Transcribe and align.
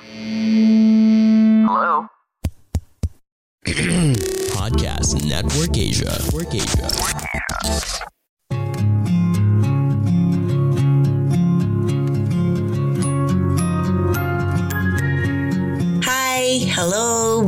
Hello? 0.00 2.08
Podcast 4.56 5.20
Network 5.28 5.76
Asia. 5.76 6.08
Network 6.08 6.54
Asia. 6.54 6.88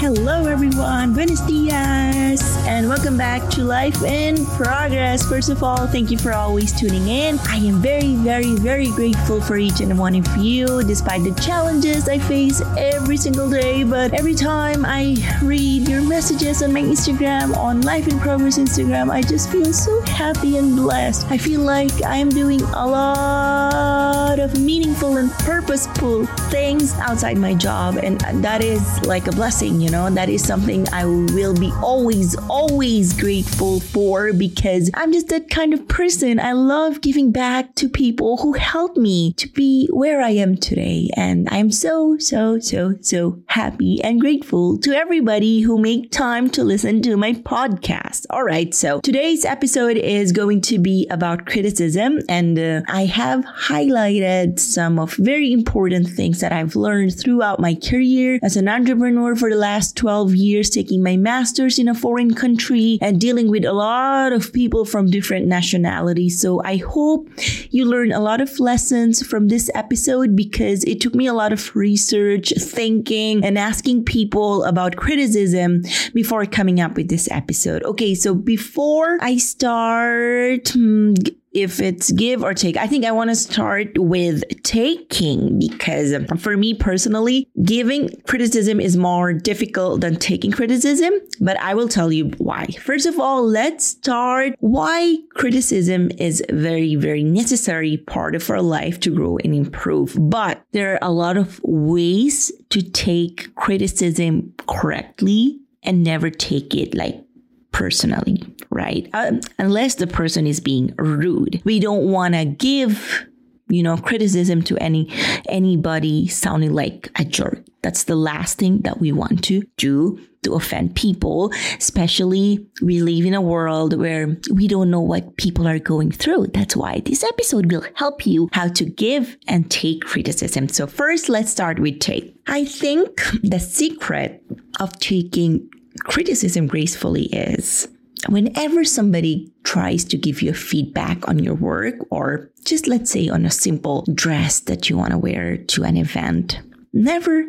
Hello, 0.00 0.46
everyone. 0.46 1.12
Buenos 1.12 1.42
dias, 1.42 2.56
and 2.66 2.88
welcome 2.88 3.18
back 3.18 3.46
to 3.50 3.62
Life 3.62 4.02
in 4.02 4.46
Progress. 4.46 5.28
First 5.28 5.50
of 5.50 5.62
all, 5.62 5.86
thank 5.86 6.10
you 6.10 6.16
for 6.16 6.32
always 6.32 6.72
tuning 6.72 7.06
in. 7.06 7.38
I 7.40 7.56
am 7.56 7.82
very, 7.82 8.14
very, 8.14 8.54
very 8.54 8.90
grateful 8.92 9.42
for 9.42 9.58
each 9.58 9.82
and 9.82 9.98
one 9.98 10.14
of 10.14 10.26
you, 10.38 10.82
despite 10.84 11.22
the 11.22 11.38
challenges 11.42 12.08
I 12.08 12.18
face 12.18 12.62
every 12.78 13.18
single 13.18 13.50
day. 13.50 13.84
But 13.84 14.14
every 14.14 14.34
time 14.34 14.86
I 14.86 15.16
read 15.42 15.86
your 15.86 16.00
messages 16.00 16.62
on 16.62 16.72
my 16.72 16.80
Instagram, 16.80 17.54
on 17.54 17.82
Life 17.82 18.08
in 18.08 18.18
Progress 18.20 18.56
Instagram, 18.56 19.12
I 19.12 19.20
just 19.20 19.50
feel 19.50 19.70
so 19.70 20.00
happy 20.06 20.56
and 20.56 20.76
blessed. 20.76 21.30
I 21.30 21.36
feel 21.36 21.60
like 21.60 21.92
I 22.04 22.16
am 22.16 22.30
doing 22.30 22.62
a 22.62 22.86
lot 22.86 23.79
of 24.00 24.58
meaningful 24.58 25.16
and 25.16 25.30
purposeful 25.30 26.26
things 26.50 26.92
outside 26.98 27.36
my 27.36 27.54
job, 27.54 27.96
and 27.96 28.20
that 28.42 28.62
is 28.62 29.04
like 29.04 29.26
a 29.26 29.32
blessing, 29.32 29.80
you 29.80 29.90
know, 29.90 30.08
that 30.10 30.28
is 30.28 30.44
something 30.44 30.86
I 30.92 31.04
will 31.04 31.54
be 31.54 31.72
always, 31.82 32.36
always 32.48 33.12
grateful 33.18 33.80
for 33.80 34.32
because 34.32 34.90
I'm 34.94 35.12
just 35.12 35.28
that 35.28 35.50
kind 35.50 35.74
of 35.74 35.88
person. 35.88 36.40
I 36.40 36.52
love 36.52 37.00
giving 37.00 37.32
back 37.32 37.74
to 37.76 37.88
people 37.88 38.38
who 38.38 38.52
helped 38.54 38.96
me 38.96 39.32
to 39.34 39.48
be 39.48 39.88
where 39.92 40.20
I 40.20 40.30
am 40.30 40.56
today. 40.56 41.10
And 41.16 41.48
I'm 41.50 41.70
so, 41.70 42.16
so, 42.18 42.58
so, 42.58 42.94
so 43.00 43.42
happy 43.46 44.02
and 44.02 44.20
grateful 44.20 44.78
to 44.78 44.92
everybody 44.92 45.60
who 45.60 45.78
make 45.78 46.10
time 46.10 46.50
to 46.50 46.64
listen 46.64 47.02
to 47.02 47.16
my 47.16 47.32
podcast. 47.32 48.26
All 48.30 48.44
right. 48.44 48.74
So 48.74 49.00
today's 49.00 49.44
episode 49.44 49.96
is 49.96 50.32
going 50.32 50.60
to 50.62 50.78
be 50.78 51.06
about 51.10 51.46
criticism. 51.46 52.20
And 52.28 52.58
uh, 52.58 52.82
I 52.88 53.06
have 53.06 53.44
highlighted 53.90 54.58
some 54.58 54.98
of 54.98 55.14
very 55.14 55.52
important 55.52 56.08
things 56.08 56.40
that 56.40 56.52
I've 56.52 56.76
learned 56.76 57.18
throughout 57.18 57.60
my 57.60 57.74
career 57.74 58.38
as 58.42 58.56
an 58.56 58.68
entrepreneur 58.68 59.34
for 59.34 59.50
the 59.50 59.56
last 59.56 59.96
12 59.96 60.34
years, 60.34 60.70
taking 60.70 61.02
my 61.02 61.16
master's 61.16 61.78
in 61.78 61.88
a 61.88 61.94
foreign 61.94 62.34
country 62.34 62.98
and 63.00 63.20
dealing 63.20 63.50
with 63.50 63.64
a 63.64 63.72
lot 63.72 64.32
of 64.32 64.52
people 64.52 64.84
from 64.84 65.10
different 65.10 65.46
nationalities. 65.46 66.40
So 66.40 66.62
I 66.64 66.76
hope 66.76 67.28
you 67.70 67.84
learn 67.84 68.12
a 68.12 68.20
lot 68.20 68.40
of 68.40 68.60
lessons 68.60 69.26
from 69.26 69.48
this 69.48 69.70
episode 69.74 70.36
because 70.36 70.84
it 70.84 71.00
took 71.00 71.14
me 71.14 71.26
a 71.26 71.34
lot 71.34 71.52
of 71.52 71.74
research, 71.74 72.52
thinking, 72.56 73.44
and 73.44 73.58
asking 73.58 74.04
people 74.04 74.64
about 74.64 74.96
criticism 74.96 75.82
before 76.14 76.46
coming 76.46 76.80
up 76.80 76.96
with 76.96 77.08
this 77.08 77.28
episode. 77.30 77.82
Okay, 77.84 78.14
so 78.14 78.34
before 78.34 79.18
I 79.20 79.36
start, 79.36 80.68
hmm, 80.70 81.14
if 81.52 81.80
it's 81.80 82.12
give 82.12 82.42
or 82.42 82.54
take. 82.54 82.76
I 82.76 82.86
think 82.86 83.04
I 83.04 83.12
want 83.12 83.30
to 83.30 83.36
start 83.36 83.98
with 83.98 84.42
taking 84.62 85.58
because 85.58 86.14
for 86.38 86.56
me 86.56 86.74
personally, 86.74 87.48
giving 87.64 88.10
criticism 88.26 88.80
is 88.80 88.96
more 88.96 89.32
difficult 89.32 90.00
than 90.00 90.16
taking 90.16 90.52
criticism, 90.52 91.12
but 91.40 91.58
I 91.60 91.74
will 91.74 91.88
tell 91.88 92.12
you 92.12 92.26
why. 92.38 92.66
First 92.80 93.06
of 93.06 93.18
all, 93.18 93.46
let's 93.46 93.84
start 93.84 94.54
why 94.60 95.16
criticism 95.34 96.10
is 96.18 96.42
very, 96.50 96.94
very 96.94 97.24
necessary 97.24 97.96
part 97.96 98.34
of 98.34 98.48
our 98.50 98.62
life 98.62 99.00
to 99.00 99.14
grow 99.14 99.38
and 99.38 99.54
improve. 99.54 100.16
But 100.18 100.62
there 100.72 100.94
are 100.94 100.98
a 101.02 101.12
lot 101.12 101.36
of 101.36 101.60
ways 101.64 102.52
to 102.70 102.82
take 102.82 103.54
criticism 103.56 104.54
correctly 104.68 105.60
and 105.82 106.04
never 106.04 106.30
take 106.30 106.74
it 106.74 106.94
like 106.94 107.24
personally, 107.72 108.42
right? 108.70 109.08
Um, 109.12 109.40
unless 109.58 109.96
the 109.96 110.06
person 110.06 110.46
is 110.46 110.60
being 110.60 110.94
rude. 110.98 111.60
We 111.64 111.80
don't 111.80 112.10
want 112.10 112.34
to 112.34 112.44
give 112.44 113.26
you 113.70 113.82
know 113.82 113.96
criticism 113.96 114.62
to 114.62 114.76
any 114.78 115.08
anybody 115.48 116.26
sounding 116.28 116.72
like 116.72 117.10
a 117.18 117.24
jerk 117.24 117.64
that's 117.82 118.04
the 118.04 118.16
last 118.16 118.58
thing 118.58 118.80
that 118.82 119.00
we 119.00 119.12
want 119.12 119.42
to 119.44 119.62
do 119.76 120.18
to 120.42 120.54
offend 120.54 120.94
people 120.96 121.52
especially 121.78 122.66
we 122.82 123.00
live 123.00 123.24
in 123.24 123.34
a 123.34 123.40
world 123.40 123.96
where 123.96 124.36
we 124.52 124.66
don't 124.66 124.90
know 124.90 125.00
what 125.00 125.36
people 125.36 125.68
are 125.68 125.78
going 125.78 126.10
through 126.10 126.46
that's 126.48 126.74
why 126.76 127.00
this 127.04 127.22
episode 127.22 127.70
will 127.70 127.84
help 127.94 128.26
you 128.26 128.48
how 128.52 128.66
to 128.66 128.84
give 128.84 129.36
and 129.46 129.70
take 129.70 130.02
criticism 130.02 130.68
so 130.68 130.86
first 130.86 131.28
let's 131.28 131.50
start 131.50 131.78
with 131.78 132.00
take 132.00 132.34
i 132.48 132.64
think 132.64 133.22
the 133.42 133.60
secret 133.60 134.42
of 134.80 134.98
taking 134.98 135.68
criticism 136.04 136.66
gracefully 136.66 137.24
is 137.26 137.88
whenever 138.28 138.84
somebody 138.84 139.52
tries 139.64 140.04
to 140.04 140.16
give 140.16 140.42
you 140.42 140.52
feedback 140.52 141.26
on 141.28 141.38
your 141.38 141.54
work 141.54 141.94
or 142.10 142.50
just 142.64 142.86
let's 142.86 143.10
say 143.10 143.28
on 143.28 143.46
a 143.46 143.50
simple 143.50 144.04
dress 144.14 144.60
that 144.60 144.90
you 144.90 144.96
want 144.96 145.12
to 145.12 145.18
wear 145.18 145.56
to 145.56 145.84
an 145.84 145.96
event, 145.96 146.60
never 146.92 147.46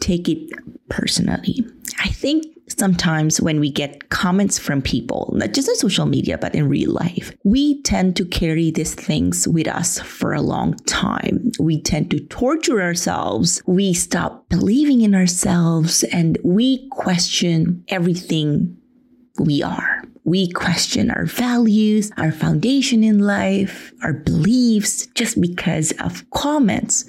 take 0.00 0.28
it 0.28 0.50
personally. 0.88 1.64
I 2.00 2.08
think 2.08 2.46
sometimes 2.68 3.40
when 3.40 3.60
we 3.60 3.70
get 3.70 4.10
comments 4.10 4.58
from 4.58 4.82
people, 4.82 5.32
not 5.36 5.52
just 5.52 5.68
on 5.68 5.76
social 5.76 6.06
media, 6.06 6.38
but 6.38 6.54
in 6.54 6.68
real 6.68 6.90
life, 6.90 7.32
we 7.44 7.82
tend 7.82 8.16
to 8.16 8.24
carry 8.24 8.70
these 8.70 8.94
things 8.94 9.46
with 9.46 9.68
us 9.68 10.00
for 10.00 10.32
a 10.32 10.40
long 10.40 10.74
time. 10.86 11.50
We 11.58 11.80
tend 11.80 12.10
to 12.12 12.20
torture 12.20 12.80
ourselves. 12.82 13.62
We 13.66 13.92
stop 13.92 14.48
believing 14.48 15.02
in 15.02 15.14
ourselves 15.14 16.04
and 16.04 16.38
we 16.44 16.88
question 16.90 17.84
everything 17.88 18.76
we 19.38 19.62
are. 19.62 20.02
We 20.26 20.48
question 20.48 21.10
our 21.10 21.26
values, 21.26 22.10
our 22.16 22.32
foundation 22.32 23.04
in 23.04 23.18
life, 23.18 23.92
our 24.02 24.14
beliefs 24.14 25.06
just 25.08 25.38
because 25.38 25.92
of 26.00 26.28
comments 26.30 27.04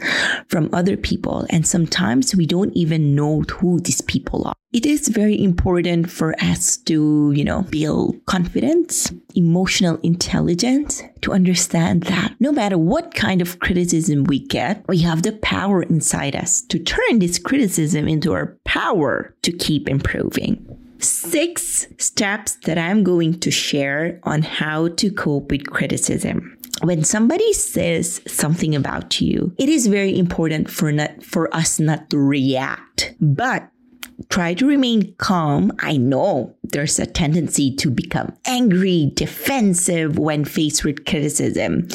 from 0.49 0.69
other 0.73 0.97
people. 0.97 1.45
And 1.49 1.65
sometimes 1.65 2.35
we 2.35 2.45
don't 2.45 2.73
even 2.75 3.15
know 3.15 3.43
who 3.43 3.79
these 3.79 4.01
people 4.01 4.45
are. 4.45 4.55
It 4.73 4.85
is 4.85 5.07
very 5.07 5.41
important 5.41 6.09
for 6.09 6.35
us 6.43 6.75
to, 6.77 7.31
you 7.33 7.45
know, 7.45 7.61
build 7.69 8.17
confidence, 8.25 9.13
emotional 9.33 9.97
intelligence, 10.03 11.01
to 11.21 11.31
understand 11.31 12.03
that 12.03 12.35
no 12.41 12.51
matter 12.51 12.77
what 12.77 13.13
kind 13.13 13.41
of 13.41 13.59
criticism 13.59 14.25
we 14.25 14.39
get, 14.39 14.83
we 14.89 14.97
have 14.99 15.23
the 15.23 15.31
power 15.31 15.83
inside 15.83 16.35
us 16.35 16.61
to 16.63 16.79
turn 16.79 17.19
this 17.19 17.39
criticism 17.39 18.09
into 18.09 18.33
our 18.33 18.57
power 18.65 19.33
to 19.43 19.53
keep 19.53 19.87
improving 19.87 20.67
six 20.99 21.87
steps 21.97 22.55
that 22.65 22.77
I'm 22.77 23.03
going 23.03 23.39
to 23.39 23.51
share 23.51 24.19
on 24.23 24.41
how 24.41 24.89
to 24.89 25.11
cope 25.11 25.51
with 25.51 25.67
criticism. 25.69 26.57
When 26.83 27.03
somebody 27.03 27.53
says 27.53 28.21
something 28.27 28.75
about 28.75 29.21
you, 29.21 29.53
it 29.57 29.69
is 29.69 29.87
very 29.87 30.17
important 30.17 30.69
for 30.69 30.91
not 30.91 31.23
for 31.23 31.53
us 31.55 31.79
not 31.79 32.09
to 32.09 32.17
react, 32.17 33.15
but 33.21 33.69
try 34.29 34.53
to 34.53 34.67
remain 34.67 35.13
calm. 35.17 35.71
I 35.79 35.97
know 35.97 36.55
there's 36.63 36.99
a 36.99 37.05
tendency 37.05 37.75
to 37.75 37.89
become 37.89 38.35
angry, 38.45 39.11
defensive 39.13 40.17
when 40.17 40.45
faced 40.45 40.83
with 40.83 41.05
criticism. 41.05 41.87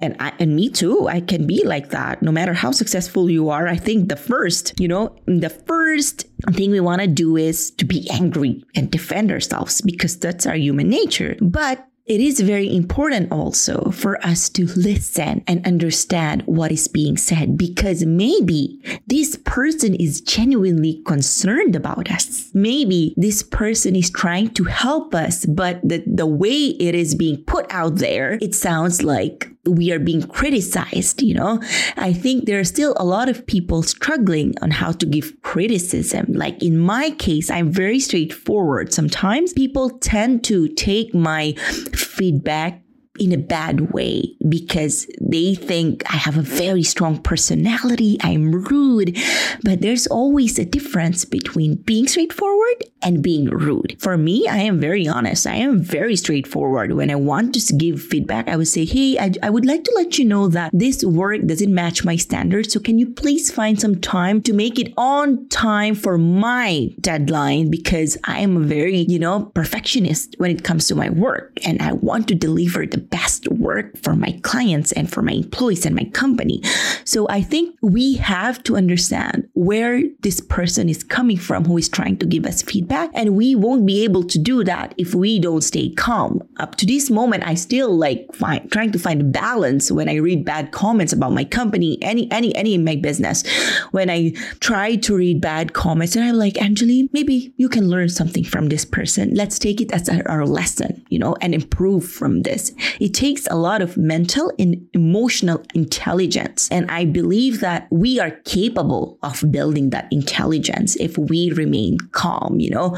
And 0.00 0.16
I, 0.20 0.32
and 0.38 0.56
me 0.56 0.70
too. 0.70 1.08
I 1.08 1.20
can 1.20 1.46
be 1.46 1.64
like 1.64 1.90
that. 1.90 2.22
No 2.22 2.32
matter 2.32 2.54
how 2.54 2.70
successful 2.70 3.30
you 3.30 3.48
are, 3.48 3.66
I 3.66 3.76
think 3.76 4.08
the 4.08 4.16
first, 4.16 4.78
you 4.78 4.88
know, 4.88 5.16
the 5.26 5.50
first 5.50 6.26
thing 6.52 6.70
we 6.70 6.80
want 6.80 7.00
to 7.00 7.06
do 7.06 7.36
is 7.36 7.70
to 7.72 7.84
be 7.84 8.08
angry 8.10 8.64
and 8.74 8.90
defend 8.90 9.30
ourselves 9.30 9.80
because 9.80 10.18
that's 10.18 10.46
our 10.46 10.56
human 10.56 10.88
nature. 10.88 11.36
But 11.40 11.86
it 12.06 12.20
is 12.20 12.40
very 12.40 12.74
important 12.74 13.32
also 13.32 13.90
for 13.90 14.24
us 14.24 14.50
to 14.50 14.66
listen 14.76 15.42
and 15.46 15.66
understand 15.66 16.42
what 16.44 16.70
is 16.70 16.86
being 16.86 17.16
said 17.16 17.56
because 17.56 18.04
maybe 18.04 18.78
this 19.06 19.36
person 19.44 19.94
is 19.94 20.20
genuinely 20.20 21.02
concerned 21.06 21.74
about 21.74 22.10
us. 22.10 22.50
Maybe 22.52 23.14
this 23.16 23.42
person 23.42 23.96
is 23.96 24.10
trying 24.10 24.50
to 24.50 24.64
help 24.64 25.14
us, 25.14 25.46
but 25.46 25.80
the, 25.82 26.04
the 26.06 26.26
way 26.26 26.76
it 26.78 26.94
is 26.94 27.14
being 27.14 27.42
put 27.44 27.66
out 27.70 27.96
there, 27.96 28.38
it 28.42 28.54
sounds 28.54 29.02
like 29.02 29.53
we 29.66 29.90
are 29.92 29.98
being 29.98 30.22
criticized, 30.22 31.22
you 31.22 31.34
know? 31.34 31.60
I 31.96 32.12
think 32.12 32.44
there 32.44 32.60
are 32.60 32.64
still 32.64 32.94
a 32.96 33.04
lot 33.04 33.28
of 33.28 33.46
people 33.46 33.82
struggling 33.82 34.54
on 34.62 34.70
how 34.70 34.92
to 34.92 35.06
give 35.06 35.32
criticism. 35.42 36.26
Like 36.32 36.62
in 36.62 36.78
my 36.78 37.10
case, 37.10 37.50
I'm 37.50 37.70
very 37.70 38.00
straightforward. 38.00 38.92
Sometimes 38.92 39.52
people 39.52 39.90
tend 39.98 40.44
to 40.44 40.68
take 40.68 41.14
my 41.14 41.54
feedback 41.92 42.83
in 43.18 43.32
a 43.32 43.38
bad 43.38 43.92
way 43.92 44.34
because 44.48 45.06
they 45.20 45.54
think 45.54 46.02
I 46.12 46.16
have 46.16 46.36
a 46.36 46.42
very 46.42 46.82
strong 46.82 47.22
personality, 47.22 48.16
I'm 48.20 48.52
rude. 48.52 49.16
But 49.62 49.80
there's 49.80 50.06
always 50.08 50.58
a 50.58 50.64
difference 50.64 51.24
between 51.24 51.76
being 51.76 52.08
straightforward 52.08 52.84
and 53.02 53.22
being 53.22 53.46
rude. 53.46 53.96
For 54.00 54.16
me, 54.16 54.48
I 54.48 54.58
am 54.58 54.80
very 54.80 55.06
honest. 55.06 55.46
I 55.46 55.56
am 55.56 55.80
very 55.80 56.16
straightforward. 56.16 56.92
When 56.92 57.10
I 57.10 57.14
want 57.14 57.54
to 57.54 57.74
give 57.76 58.02
feedback, 58.02 58.48
I 58.48 58.56
would 58.56 58.68
say, 58.68 58.84
Hey, 58.84 59.18
I, 59.18 59.32
I 59.42 59.50
would 59.50 59.66
like 59.66 59.84
to 59.84 59.92
let 59.96 60.18
you 60.18 60.24
know 60.24 60.48
that 60.48 60.70
this 60.72 61.04
work 61.04 61.42
doesn't 61.46 61.72
match 61.72 62.04
my 62.04 62.16
standards. 62.16 62.72
So 62.72 62.80
can 62.80 62.98
you 62.98 63.10
please 63.10 63.50
find 63.50 63.80
some 63.80 64.00
time 64.00 64.42
to 64.42 64.52
make 64.52 64.78
it 64.78 64.92
on 64.96 65.48
time 65.48 65.94
for 65.94 66.18
my 66.18 66.88
deadline? 67.00 67.70
Because 67.70 68.18
I 68.24 68.40
am 68.40 68.56
a 68.56 68.66
very, 68.66 68.98
you 69.08 69.18
know, 69.18 69.52
perfectionist 69.54 70.34
when 70.38 70.50
it 70.50 70.64
comes 70.64 70.88
to 70.88 70.94
my 70.94 71.10
work 71.10 71.58
and 71.64 71.80
I 71.80 71.92
want 71.92 72.26
to 72.28 72.34
deliver 72.34 72.86
the 72.86 73.03
best 73.10 73.48
work 73.48 73.96
for 73.98 74.14
my 74.14 74.38
clients 74.42 74.92
and 74.92 75.10
for 75.10 75.22
my 75.22 75.32
employees 75.32 75.86
and 75.86 75.94
my 75.94 76.04
company. 76.12 76.62
So 77.04 77.26
I 77.28 77.42
think 77.42 77.76
we 77.82 78.14
have 78.14 78.62
to 78.64 78.76
understand 78.76 79.48
where 79.54 80.02
this 80.20 80.40
person 80.40 80.88
is 80.88 81.02
coming 81.02 81.36
from 81.36 81.64
who 81.64 81.78
is 81.78 81.88
trying 81.88 82.16
to 82.18 82.26
give 82.26 82.46
us 82.46 82.62
feedback. 82.62 83.10
And 83.14 83.36
we 83.36 83.54
won't 83.54 83.86
be 83.86 84.04
able 84.04 84.24
to 84.24 84.38
do 84.38 84.64
that 84.64 84.94
if 84.98 85.14
we 85.14 85.38
don't 85.38 85.62
stay 85.62 85.90
calm. 85.90 86.42
Up 86.58 86.76
to 86.76 86.86
this 86.86 87.10
moment, 87.10 87.46
I 87.46 87.54
still 87.54 87.96
like 87.96 88.34
find, 88.34 88.70
trying 88.70 88.92
to 88.92 88.98
find 88.98 89.20
a 89.20 89.24
balance 89.24 89.90
when 89.90 90.08
I 90.08 90.16
read 90.16 90.44
bad 90.44 90.72
comments 90.72 91.12
about 91.12 91.32
my 91.32 91.44
company, 91.44 91.98
any, 92.02 92.30
any, 92.30 92.54
any 92.54 92.74
in 92.74 92.84
my 92.84 92.96
business. 92.96 93.44
When 93.90 94.10
I 94.10 94.30
try 94.60 94.96
to 94.96 95.16
read 95.16 95.40
bad 95.40 95.72
comments 95.72 96.16
and 96.16 96.24
I'm 96.24 96.36
like, 96.36 96.54
Anjali, 96.54 97.08
maybe 97.12 97.52
you 97.56 97.68
can 97.68 97.88
learn 97.88 98.08
something 98.08 98.44
from 98.44 98.68
this 98.68 98.84
person. 98.84 99.34
Let's 99.34 99.58
take 99.58 99.80
it 99.80 99.92
as 99.92 100.08
our 100.08 100.46
lesson, 100.46 101.04
you 101.08 101.18
know, 101.18 101.36
and 101.40 101.54
improve 101.54 102.08
from 102.08 102.42
this. 102.42 102.72
It 103.00 103.14
takes 103.14 103.46
a 103.48 103.56
lot 103.56 103.82
of 103.82 103.96
mental 103.96 104.52
and 104.58 104.86
emotional 104.92 105.62
intelligence. 105.74 106.68
And 106.70 106.90
I 106.90 107.04
believe 107.04 107.60
that 107.60 107.88
we 107.90 108.20
are 108.20 108.32
capable 108.44 109.18
of 109.22 109.44
building 109.50 109.90
that 109.90 110.08
intelligence 110.10 110.96
if 110.96 111.16
we 111.18 111.52
remain 111.52 111.98
calm, 112.12 112.60
you 112.60 112.70
know. 112.70 112.96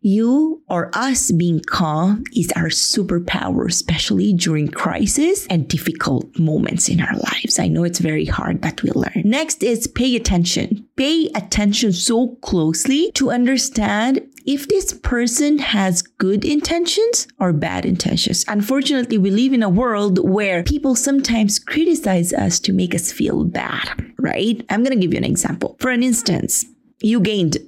You 0.00 0.62
or 0.68 0.90
us 0.94 1.30
being 1.30 1.60
calm 1.60 2.24
is 2.34 2.52
our 2.56 2.68
superpower, 2.68 3.66
especially 3.68 4.32
during 4.32 4.68
crisis 4.68 5.46
and 5.48 5.68
difficult 5.68 6.38
moments 6.38 6.88
in 6.88 7.00
our 7.00 7.14
lives. 7.14 7.58
I 7.58 7.68
know 7.68 7.84
it's 7.84 7.98
very 7.98 8.24
hard, 8.24 8.60
but 8.60 8.82
we'll 8.82 9.02
learn. 9.02 9.22
Next 9.24 9.62
is 9.62 9.86
pay 9.86 10.16
attention. 10.16 10.86
Pay 10.96 11.30
attention 11.34 11.92
so 11.92 12.36
closely 12.42 13.10
to 13.12 13.30
understand 13.30 14.20
if 14.46 14.68
this 14.68 14.92
person 14.92 15.58
has 15.58 16.02
good 16.02 16.44
intentions 16.44 17.28
or 17.38 17.52
bad 17.52 17.84
intentions. 17.84 18.44
Unfortunately, 18.48 19.18
we 19.18 19.30
live 19.30 19.52
in 19.52 19.62
a 19.62 19.68
world 19.68 20.18
where 20.28 20.62
people 20.62 20.94
sometimes 20.94 21.58
criticize 21.58 22.32
us 22.32 22.58
to 22.60 22.72
make 22.72 22.94
us 22.94 23.12
feel 23.12 23.44
bad, 23.44 24.12
right? 24.18 24.64
I'm 24.70 24.82
going 24.82 24.98
to 24.98 25.00
give 25.00 25.12
you 25.12 25.18
an 25.18 25.24
example. 25.24 25.76
For 25.80 25.90
an 25.90 26.02
instance, 26.02 26.64
you 27.00 27.20
gained 27.20 27.58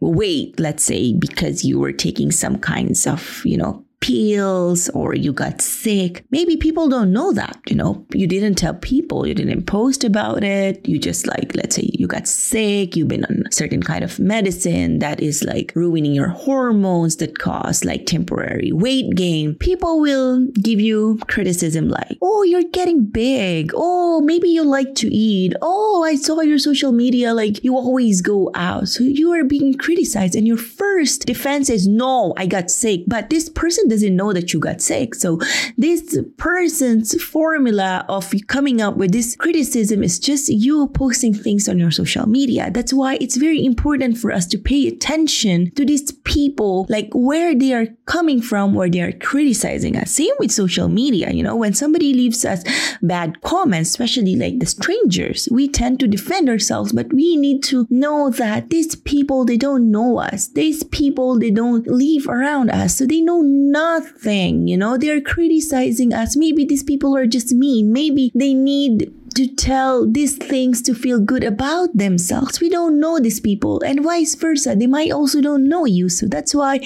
weight, 0.00 0.58
let's 0.60 0.84
say, 0.84 1.12
because 1.14 1.64
you 1.64 1.78
were 1.78 1.92
taking 1.92 2.30
some 2.30 2.58
kinds 2.58 3.06
of, 3.06 3.42
you 3.44 3.56
know, 3.56 3.84
pills 4.04 4.90
or 4.90 5.14
you 5.14 5.32
got 5.32 5.62
sick. 5.62 6.26
Maybe 6.30 6.58
people 6.58 6.90
don't 6.90 7.10
know 7.10 7.32
that, 7.32 7.58
you 7.66 7.74
know, 7.74 8.04
you 8.12 8.26
didn't 8.26 8.56
tell 8.56 8.74
people, 8.74 9.26
you 9.26 9.32
didn't 9.32 9.64
post 9.64 10.04
about 10.04 10.44
it. 10.44 10.86
You 10.86 10.98
just 10.98 11.26
like, 11.26 11.54
let's 11.54 11.76
say 11.76 11.88
you 11.94 12.06
got 12.06 12.28
sick, 12.28 12.96
you've 12.96 13.08
been 13.08 13.24
on 13.24 13.44
a 13.48 13.52
certain 13.52 13.82
kind 13.82 14.04
of 14.04 14.18
medicine 14.18 14.98
that 14.98 15.20
is 15.20 15.42
like 15.42 15.72
ruining 15.74 16.12
your 16.12 16.28
hormones 16.28 17.16
that 17.16 17.38
cause 17.38 17.82
like 17.82 18.04
temporary 18.04 18.72
weight 18.72 19.14
gain. 19.14 19.54
People 19.54 20.00
will 20.00 20.46
give 20.52 20.80
you 20.80 21.18
criticism 21.28 21.88
like, 21.88 22.18
oh, 22.20 22.42
you're 22.42 22.70
getting 22.74 23.06
big. 23.06 23.72
Oh, 23.74 24.20
maybe 24.20 24.50
you 24.50 24.64
like 24.64 24.94
to 24.96 25.08
eat. 25.08 25.54
Oh, 25.62 26.04
I 26.04 26.16
saw 26.16 26.42
your 26.42 26.58
social 26.58 26.92
media, 26.92 27.32
like 27.32 27.64
you 27.64 27.74
always 27.74 28.20
go 28.20 28.50
out. 28.54 28.88
So 28.88 29.02
you 29.02 29.32
are 29.32 29.44
being 29.44 29.72
criticized 29.72 30.34
and 30.34 30.46
your 30.46 30.58
first 30.58 31.24
defense 31.24 31.70
is, 31.70 31.88
no, 31.88 32.34
I 32.36 32.44
got 32.44 32.70
sick. 32.70 33.04
But 33.06 33.30
this 33.30 33.48
person 33.48 33.88
doesn't 33.94 34.16
know 34.16 34.32
that 34.32 34.52
you 34.52 34.58
got 34.58 34.80
sick. 34.80 35.14
So 35.14 35.38
this 35.78 36.18
person's 36.36 37.22
formula 37.22 38.04
of 38.08 38.32
coming 38.48 38.80
up 38.80 38.96
with 38.96 39.12
this 39.12 39.36
criticism 39.36 40.02
is 40.02 40.18
just 40.18 40.48
you 40.48 40.88
posting 40.88 41.32
things 41.32 41.68
on 41.68 41.78
your 41.78 41.90
social 41.90 42.26
media. 42.26 42.70
That's 42.72 42.92
why 42.92 43.18
it's 43.20 43.36
very 43.36 43.64
important 43.64 44.18
for 44.18 44.32
us 44.32 44.46
to 44.46 44.58
pay 44.58 44.88
attention 44.88 45.70
to 45.72 45.84
these 45.84 46.10
people, 46.24 46.86
like 46.88 47.08
where 47.12 47.54
they 47.54 47.72
are 47.72 47.86
coming 48.06 48.40
from, 48.42 48.74
where 48.74 48.90
they 48.90 49.00
are 49.00 49.12
criticizing 49.12 49.96
us. 49.96 50.10
Same 50.10 50.34
with 50.38 50.50
social 50.50 50.88
media, 50.88 51.30
you 51.30 51.42
know, 51.42 51.56
when 51.56 51.74
somebody 51.74 52.12
leaves 52.12 52.44
us 52.44 52.64
bad 53.02 53.40
comments, 53.42 53.90
especially 53.90 54.34
like 54.36 54.58
the 54.58 54.66
strangers, 54.66 55.48
we 55.50 55.68
tend 55.68 56.00
to 56.00 56.08
defend 56.08 56.48
ourselves, 56.48 56.92
but 56.92 57.12
we 57.12 57.36
need 57.36 57.62
to 57.64 57.86
know 57.90 58.30
that 58.30 58.70
these 58.70 58.96
people, 58.96 59.44
they 59.44 59.56
don't 59.56 59.90
know 59.90 60.18
us. 60.18 60.48
These 60.48 60.82
people, 60.84 61.38
they 61.38 61.50
don't 61.50 61.86
live 61.86 62.26
around 62.28 62.70
us. 62.70 62.96
So 62.96 63.06
they 63.06 63.20
know 63.20 63.40
nothing. 63.74 64.68
You 64.68 64.76
know, 64.76 64.96
they're 64.96 65.20
criticizing 65.20 66.14
us. 66.14 66.36
Maybe 66.36 66.64
these 66.64 66.82
people 66.82 67.16
are 67.16 67.26
just 67.26 67.52
mean. 67.52 67.92
Maybe 67.92 68.30
they 68.34 68.54
need 68.54 69.12
to 69.34 69.48
tell 69.48 70.06
these 70.06 70.36
things 70.36 70.80
to 70.82 70.94
feel 70.94 71.18
good 71.18 71.42
about 71.42 71.90
themselves. 71.96 72.60
We 72.60 72.70
don't 72.70 73.00
know 73.00 73.18
these 73.18 73.40
people 73.40 73.82
and 73.82 74.02
vice 74.02 74.34
versa. 74.36 74.76
They 74.76 74.86
might 74.86 75.10
also 75.10 75.40
don't 75.40 75.68
know 75.68 75.84
you. 75.84 76.08
So 76.08 76.26
that's 76.26 76.54
why 76.54 76.78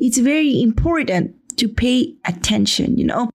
it's 0.00 0.18
very 0.18 0.60
important 0.60 1.34
to 1.58 1.68
pay 1.68 2.14
attention, 2.26 2.98
you 2.98 3.06
know? 3.06 3.30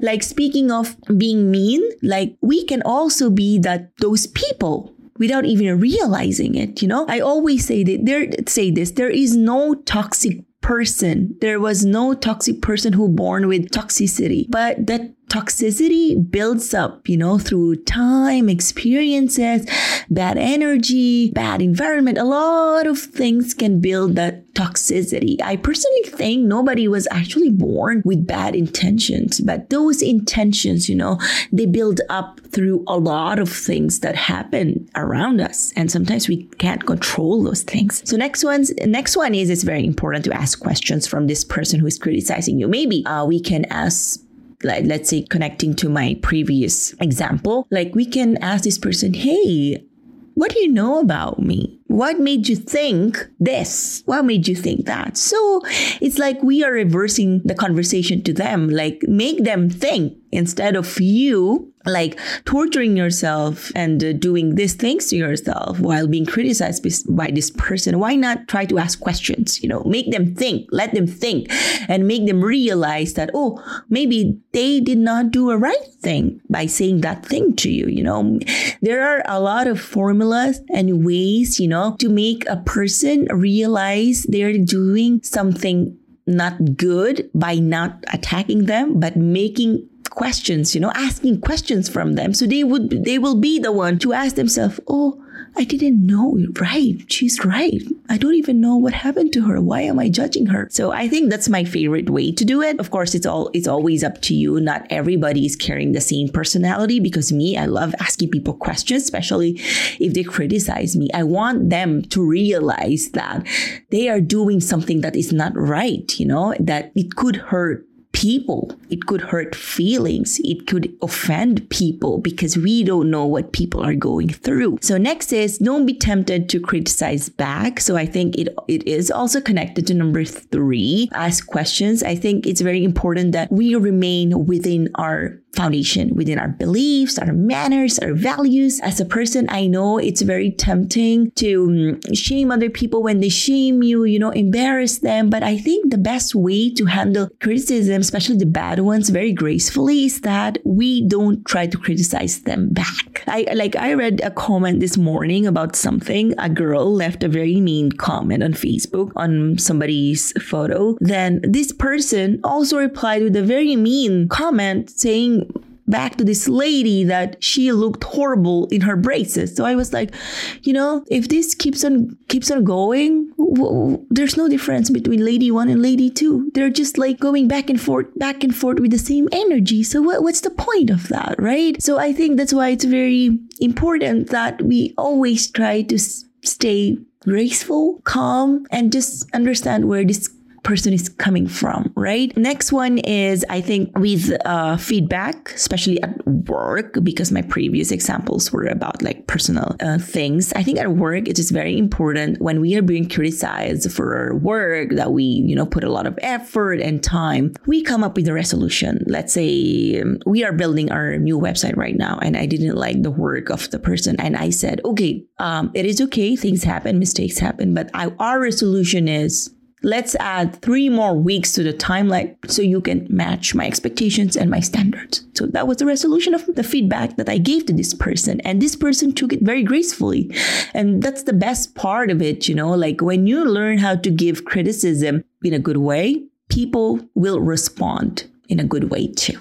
Like 0.00 0.24
speaking 0.24 0.72
of 0.72 0.96
being 1.16 1.50
mean, 1.50 1.82
like 2.02 2.36
we 2.40 2.64
can 2.64 2.82
also 2.82 3.30
be 3.30 3.60
that 3.60 3.92
those 3.98 4.26
people 4.26 4.92
without 5.18 5.44
even 5.44 5.78
realizing 5.78 6.56
it, 6.56 6.82
you 6.82 6.88
know? 6.88 7.06
I 7.08 7.20
always 7.20 7.64
say 7.64 7.84
that 7.84 8.04
there 8.04 8.26
say 8.48 8.72
this, 8.72 8.90
there 8.90 9.10
is 9.10 9.36
no 9.36 9.74
toxic 9.74 10.42
person. 10.62 11.36
There 11.40 11.60
was 11.60 11.84
no 11.84 12.14
toxic 12.14 12.62
person 12.62 12.94
who 12.94 13.08
born 13.08 13.48
with 13.48 13.70
toxicity, 13.70 14.46
but 14.48 14.86
that 14.86 15.12
toxicity 15.28 16.30
builds 16.30 16.74
up, 16.74 17.08
you 17.08 17.16
know, 17.16 17.38
through 17.38 17.76
time, 17.84 18.48
experiences, 18.48 19.66
bad 20.10 20.38
energy, 20.38 21.30
bad 21.30 21.62
environment. 21.62 22.18
A 22.18 22.24
lot 22.24 22.86
of 22.86 22.98
things 22.98 23.54
can 23.54 23.80
build 23.80 24.16
that 24.16 24.52
toxicity. 24.54 25.40
I 25.42 25.56
personally 25.56 26.02
think 26.04 26.46
nobody 26.46 26.86
was 26.88 27.08
actually 27.10 27.50
born 27.50 28.02
with 28.04 28.26
bad 28.26 28.54
intentions, 28.54 29.40
but 29.40 29.70
those 29.70 30.02
intentions, 30.02 30.88
you 30.88 30.94
know, 30.94 31.18
they 31.52 31.66
build 31.66 32.00
up 32.08 32.40
through 32.50 32.84
a 32.86 32.98
lot 32.98 33.38
of 33.38 33.50
things 33.50 34.00
that 34.00 34.14
happen 34.14 34.88
around 34.94 35.40
us. 35.40 35.72
And 35.74 35.90
sometimes 35.90 36.28
we 36.28 36.44
can't 36.58 36.84
control 36.86 37.42
those 37.42 37.62
things. 37.62 38.02
So 38.08 38.16
next 38.16 38.44
one's 38.44 38.72
next 38.84 39.16
one 39.16 39.34
is 39.34 39.48
it's 39.50 39.62
very 39.62 39.86
important 39.86 40.24
to 40.26 40.34
ask 40.34 40.60
questions 40.60 41.06
from 41.06 41.26
this 41.26 41.44
person 41.44 41.80
who 41.80 41.86
is 41.86 41.98
criticizing 41.98 42.58
you. 42.58 42.68
Maybe 42.68 43.04
uh, 43.06 43.24
we 43.24 43.40
can 43.40 43.64
ask 43.66 44.20
like 44.64 44.84
let's 44.86 45.10
say 45.10 45.22
connecting 45.22 45.74
to 45.74 45.88
my 45.88 46.16
previous 46.22 46.92
example, 47.00 47.66
like 47.70 47.94
we 47.94 48.06
can 48.06 48.36
ask 48.38 48.64
this 48.64 48.78
person, 48.78 49.14
hey, 49.14 49.84
what 50.34 50.52
do 50.52 50.60
you 50.60 50.72
know 50.72 51.00
about 51.00 51.38
me? 51.38 51.80
What 51.86 52.18
made 52.18 52.48
you 52.48 52.56
think 52.56 53.18
this? 53.38 54.02
What 54.06 54.24
made 54.24 54.48
you 54.48 54.56
think 54.56 54.86
that? 54.86 55.16
So 55.16 55.60
it's 56.00 56.18
like 56.18 56.42
we 56.42 56.64
are 56.64 56.72
reversing 56.72 57.42
the 57.44 57.54
conversation 57.54 58.22
to 58.24 58.32
them, 58.32 58.70
like 58.70 59.02
make 59.02 59.44
them 59.44 59.68
think 59.68 60.16
instead 60.32 60.76
of 60.76 61.00
you 61.00 61.68
like 61.84 62.18
torturing 62.44 62.96
yourself 62.96 63.70
and 63.74 64.02
uh, 64.04 64.12
doing 64.12 64.54
these 64.54 64.74
things 64.74 65.08
to 65.08 65.16
yourself 65.16 65.80
while 65.80 66.06
being 66.06 66.24
criticized 66.24 66.84
by 67.16 67.30
this 67.30 67.50
person 67.50 67.98
why 67.98 68.14
not 68.14 68.46
try 68.46 68.64
to 68.64 68.78
ask 68.78 69.00
questions 69.00 69.62
you 69.62 69.68
know 69.68 69.82
make 69.84 70.10
them 70.10 70.34
think 70.34 70.66
let 70.70 70.94
them 70.94 71.06
think 71.06 71.48
and 71.88 72.06
make 72.06 72.26
them 72.26 72.40
realize 72.40 73.14
that 73.14 73.30
oh 73.34 73.62
maybe 73.88 74.38
they 74.52 74.80
did 74.80 74.98
not 74.98 75.30
do 75.30 75.50
a 75.50 75.56
right 75.56 75.86
thing 76.00 76.40
by 76.48 76.66
saying 76.66 77.00
that 77.00 77.26
thing 77.26 77.54
to 77.56 77.70
you 77.70 77.86
you 77.92 78.02
know? 78.02 78.38
There 78.80 79.02
are 79.06 79.22
a 79.26 79.40
lot 79.40 79.66
of 79.66 79.80
formulas 79.80 80.60
and 80.70 81.04
ways 81.04 81.60
you 81.60 81.68
know 81.68 81.96
to 81.98 82.08
make 82.08 82.44
a 82.48 82.56
person 82.56 83.26
realize 83.26 84.24
they're 84.24 84.58
doing 84.58 85.22
something 85.22 85.98
not 86.26 86.76
good 86.76 87.28
by 87.34 87.56
not 87.56 88.04
attacking 88.12 88.66
them, 88.66 89.00
but 89.00 89.16
making 89.16 89.88
questions, 90.14 90.74
you 90.74 90.80
know, 90.80 90.92
asking 90.94 91.40
questions 91.40 91.88
from 91.88 92.14
them. 92.14 92.34
So 92.34 92.46
they 92.46 92.64
would, 92.64 93.04
they 93.04 93.18
will 93.18 93.36
be 93.36 93.58
the 93.58 93.72
one 93.72 93.98
to 94.00 94.12
ask 94.12 94.36
themselves, 94.36 94.78
oh, 94.88 95.18
I 95.56 95.64
didn't 95.64 96.06
know. 96.06 96.38
Right. 96.60 97.04
She's 97.08 97.44
right. 97.44 97.82
I 98.08 98.16
don't 98.16 98.34
even 98.34 98.60
know 98.60 98.76
what 98.76 98.94
happened 98.94 99.32
to 99.34 99.42
her. 99.46 99.60
Why 99.60 99.82
am 99.82 99.98
I 99.98 100.08
judging 100.08 100.46
her? 100.46 100.68
So 100.70 100.92
I 100.92 101.08
think 101.08 101.30
that's 101.30 101.48
my 101.48 101.64
favorite 101.64 102.08
way 102.08 102.32
to 102.32 102.44
do 102.44 102.62
it. 102.62 102.78
Of 102.80 102.90
course, 102.90 103.14
it's 103.14 103.26
all, 103.26 103.50
it's 103.52 103.68
always 103.68 104.02
up 104.02 104.22
to 104.22 104.34
you. 104.34 104.60
Not 104.60 104.86
everybody 104.88 105.44
is 105.44 105.56
carrying 105.56 105.92
the 105.92 106.00
same 106.00 106.28
personality 106.28 107.00
because 107.00 107.32
me, 107.32 107.58
I 107.58 107.66
love 107.66 107.94
asking 108.00 108.30
people 108.30 108.54
questions, 108.54 109.02
especially 109.02 109.60
if 110.00 110.14
they 110.14 110.22
criticize 110.22 110.96
me. 110.96 111.10
I 111.12 111.22
want 111.22 111.68
them 111.68 112.02
to 112.02 112.24
realize 112.24 113.10
that 113.10 113.46
they 113.90 114.08
are 114.08 114.20
doing 114.20 114.60
something 114.60 115.02
that 115.02 115.16
is 115.16 115.32
not 115.32 115.52
right, 115.54 116.18
you 116.18 116.26
know, 116.26 116.54
that 116.60 116.92
it 116.94 117.14
could 117.16 117.36
hurt 117.36 117.86
people. 118.12 118.74
It 118.90 119.06
could 119.06 119.20
hurt 119.20 119.54
feelings. 119.54 120.40
It 120.44 120.66
could 120.66 120.92
offend 121.02 121.68
people 121.70 122.18
because 122.18 122.56
we 122.56 122.84
don't 122.84 123.10
know 123.10 123.26
what 123.26 123.52
people 123.52 123.82
are 123.82 123.94
going 123.94 124.28
through. 124.28 124.78
So 124.80 124.96
next 124.96 125.32
is 125.32 125.58
don't 125.58 125.86
be 125.86 125.94
tempted 125.94 126.48
to 126.50 126.60
criticize 126.60 127.28
back. 127.28 127.80
So 127.80 127.96
I 127.96 128.06
think 128.06 128.36
it 128.36 128.48
it 128.68 128.86
is 128.86 129.10
also 129.10 129.40
connected 129.40 129.86
to 129.88 129.94
number 129.94 130.24
three. 130.24 131.08
Ask 131.12 131.46
questions. 131.46 132.02
I 132.02 132.14
think 132.14 132.46
it's 132.46 132.60
very 132.60 132.84
important 132.84 133.32
that 133.32 133.50
we 133.50 133.74
remain 133.74 134.46
within 134.46 134.88
our 134.94 135.41
foundation 135.54 136.14
within 136.14 136.38
our 136.38 136.48
beliefs, 136.48 137.18
our 137.18 137.32
manners, 137.32 137.98
our 137.98 138.14
values. 138.14 138.80
As 138.80 139.00
a 139.00 139.04
person, 139.04 139.46
I 139.48 139.66
know 139.66 139.98
it's 139.98 140.22
very 140.22 140.50
tempting 140.50 141.30
to 141.32 141.98
um, 142.04 142.14
shame 142.14 142.50
other 142.50 142.70
people 142.70 143.02
when 143.02 143.20
they 143.20 143.28
shame 143.28 143.82
you, 143.82 144.04
you 144.04 144.18
know, 144.18 144.30
embarrass 144.30 144.98
them. 144.98 145.30
But 145.30 145.42
I 145.42 145.58
think 145.58 145.90
the 145.90 145.98
best 145.98 146.34
way 146.34 146.72
to 146.74 146.86
handle 146.86 147.28
criticism, 147.40 148.00
especially 148.00 148.36
the 148.36 148.46
bad 148.46 148.80
ones, 148.80 149.10
very 149.10 149.32
gracefully 149.32 150.04
is 150.04 150.20
that 150.22 150.58
we 150.64 151.06
don't 151.06 151.44
try 151.44 151.66
to 151.66 151.78
criticize 151.78 152.42
them 152.42 152.70
back. 152.70 153.24
I 153.26 153.46
like 153.54 153.76
I 153.76 153.94
read 153.94 154.20
a 154.22 154.30
comment 154.30 154.80
this 154.80 154.96
morning 154.96 155.46
about 155.46 155.76
something. 155.76 156.34
A 156.38 156.48
girl 156.48 156.92
left 156.92 157.22
a 157.22 157.28
very 157.28 157.60
mean 157.60 157.92
comment 157.92 158.42
on 158.42 158.52
Facebook 158.52 159.12
on 159.16 159.58
somebody's 159.58 160.32
photo. 160.42 160.96
Then 161.00 161.40
this 161.42 161.72
person 161.72 162.40
also 162.42 162.78
replied 162.78 163.22
with 163.22 163.36
a 163.36 163.42
very 163.42 163.76
mean 163.76 164.28
comment 164.28 164.90
saying 164.90 165.41
back 165.86 166.16
to 166.16 166.24
this 166.24 166.48
lady 166.48 167.04
that 167.04 167.42
she 167.42 167.72
looked 167.72 168.04
horrible 168.04 168.66
in 168.68 168.82
her 168.82 168.96
braces. 168.96 169.54
So 169.54 169.64
I 169.64 169.74
was 169.74 169.92
like, 169.92 170.14
you 170.62 170.72
know, 170.72 171.04
if 171.08 171.28
this 171.28 171.54
keeps 171.54 171.84
on 171.84 172.16
keeps 172.28 172.50
on 172.50 172.64
going, 172.64 173.30
w- 173.36 173.54
w- 173.56 174.06
there's 174.10 174.36
no 174.36 174.48
difference 174.48 174.90
between 174.90 175.24
lady 175.24 175.50
one 175.50 175.68
and 175.68 175.82
lady 175.82 176.10
two. 176.10 176.50
They're 176.54 176.70
just 176.70 176.98
like 176.98 177.18
going 177.20 177.48
back 177.48 177.68
and 177.68 177.80
forth, 177.80 178.06
back 178.18 178.44
and 178.44 178.54
forth 178.54 178.80
with 178.80 178.90
the 178.90 178.98
same 178.98 179.28
energy. 179.32 179.82
So 179.82 180.00
what, 180.02 180.22
what's 180.22 180.40
the 180.42 180.50
point 180.50 180.90
of 180.90 181.08
that, 181.08 181.34
right? 181.38 181.80
So 181.82 181.98
I 181.98 182.12
think 182.12 182.36
that's 182.36 182.52
why 182.54 182.70
it's 182.70 182.84
very 182.84 183.38
important 183.60 184.30
that 184.30 184.62
we 184.62 184.94
always 184.96 185.50
try 185.50 185.82
to 185.82 185.94
s- 185.96 186.24
stay 186.42 186.96
graceful, 187.20 188.00
calm, 188.04 188.66
and 188.70 188.92
just 188.92 189.32
understand 189.34 189.88
where 189.88 190.04
this 190.04 190.28
person 190.62 190.92
is 190.92 191.08
coming 191.08 191.46
from, 191.46 191.92
right? 191.96 192.36
Next 192.36 192.72
one 192.72 192.98
is, 192.98 193.44
I 193.48 193.60
think, 193.60 193.96
with 193.98 194.32
uh, 194.44 194.76
feedback, 194.76 195.52
especially 195.52 196.00
at 196.02 196.26
work, 196.26 196.98
because 197.02 197.32
my 197.32 197.42
previous 197.42 197.90
examples 197.90 198.52
were 198.52 198.66
about 198.66 199.02
like 199.02 199.26
personal 199.26 199.76
uh, 199.80 199.98
things. 199.98 200.52
I 200.54 200.62
think 200.62 200.78
at 200.78 200.92
work, 200.92 201.28
it 201.28 201.38
is 201.38 201.50
very 201.50 201.76
important 201.76 202.40
when 202.40 202.60
we 202.60 202.76
are 202.76 202.82
being 202.82 203.08
criticized 203.08 203.90
for 203.92 204.16
our 204.16 204.36
work 204.36 204.90
that 204.90 205.12
we, 205.12 205.24
you 205.24 205.56
know, 205.56 205.66
put 205.66 205.84
a 205.84 205.90
lot 205.90 206.06
of 206.06 206.18
effort 206.22 206.80
and 206.80 207.02
time, 207.02 207.54
we 207.66 207.82
come 207.82 208.04
up 208.04 208.16
with 208.16 208.28
a 208.28 208.32
resolution. 208.32 209.04
Let's 209.06 209.32
say 209.32 210.00
um, 210.00 210.18
we 210.26 210.44
are 210.44 210.52
building 210.52 210.92
our 210.92 211.18
new 211.18 211.38
website 211.38 211.76
right 211.76 211.96
now, 211.96 212.18
and 212.22 212.36
I 212.36 212.46
didn't 212.46 212.76
like 212.76 213.02
the 213.02 213.10
work 213.10 213.50
of 213.50 213.70
the 213.70 213.78
person. 213.78 214.16
And 214.20 214.36
I 214.36 214.50
said, 214.50 214.80
okay, 214.84 215.24
um, 215.38 215.70
it 215.74 215.86
is 215.86 216.00
okay. 216.02 216.36
Things 216.36 216.62
happen, 216.62 216.98
mistakes 216.98 217.38
happen, 217.38 217.74
but 217.74 217.90
I, 217.94 218.12
our 218.18 218.40
resolution 218.40 219.08
is 219.08 219.50
Let's 219.84 220.14
add 220.16 220.62
three 220.62 220.88
more 220.88 221.14
weeks 221.14 221.52
to 221.54 221.62
the 221.62 221.72
timeline 221.72 222.36
so 222.48 222.62
you 222.62 222.80
can 222.80 223.06
match 223.10 223.54
my 223.54 223.66
expectations 223.66 224.36
and 224.36 224.48
my 224.48 224.60
standards. 224.60 225.24
So 225.34 225.46
that 225.46 225.66
was 225.66 225.78
the 225.78 225.86
resolution 225.86 226.34
of 226.34 226.46
the 226.46 226.62
feedback 226.62 227.16
that 227.16 227.28
I 227.28 227.38
gave 227.38 227.66
to 227.66 227.72
this 227.72 227.92
person. 227.92 228.40
And 228.42 228.62
this 228.62 228.76
person 228.76 229.12
took 229.12 229.32
it 229.32 229.42
very 229.42 229.64
gracefully. 229.64 230.30
And 230.72 231.02
that's 231.02 231.24
the 231.24 231.32
best 231.32 231.74
part 231.74 232.10
of 232.10 232.22
it, 232.22 232.48
you 232.48 232.54
know, 232.54 232.70
like 232.70 233.00
when 233.00 233.26
you 233.26 233.44
learn 233.44 233.78
how 233.78 233.96
to 233.96 234.10
give 234.10 234.44
criticism 234.44 235.24
in 235.42 235.52
a 235.52 235.58
good 235.58 235.78
way, 235.78 236.22
people 236.48 237.00
will 237.14 237.40
respond 237.40 238.28
in 238.48 238.60
a 238.60 238.64
good 238.64 238.90
way 238.90 239.08
too. 239.08 239.38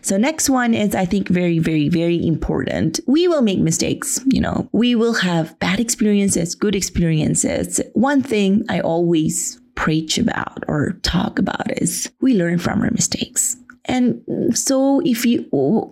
So 0.00 0.16
next 0.16 0.50
one 0.50 0.74
is 0.74 0.94
I 0.94 1.04
think 1.04 1.28
very 1.28 1.58
very 1.58 1.88
very 1.88 2.26
important. 2.26 3.00
We 3.06 3.28
will 3.28 3.42
make 3.42 3.58
mistakes, 3.58 4.20
you 4.26 4.40
know. 4.40 4.68
We 4.72 4.94
will 4.94 5.14
have 5.14 5.58
bad 5.60 5.80
experiences, 5.80 6.54
good 6.54 6.74
experiences. 6.74 7.80
One 7.92 8.22
thing 8.22 8.64
I 8.68 8.80
always 8.80 9.60
preach 9.74 10.18
about 10.18 10.64
or 10.68 10.92
talk 11.02 11.38
about 11.38 11.70
is 11.80 12.10
we 12.20 12.34
learn 12.34 12.58
from 12.58 12.80
our 12.82 12.90
mistakes. 12.90 13.56
And 13.86 14.22
so 14.56 15.00
if 15.04 15.26
you 15.26 15.46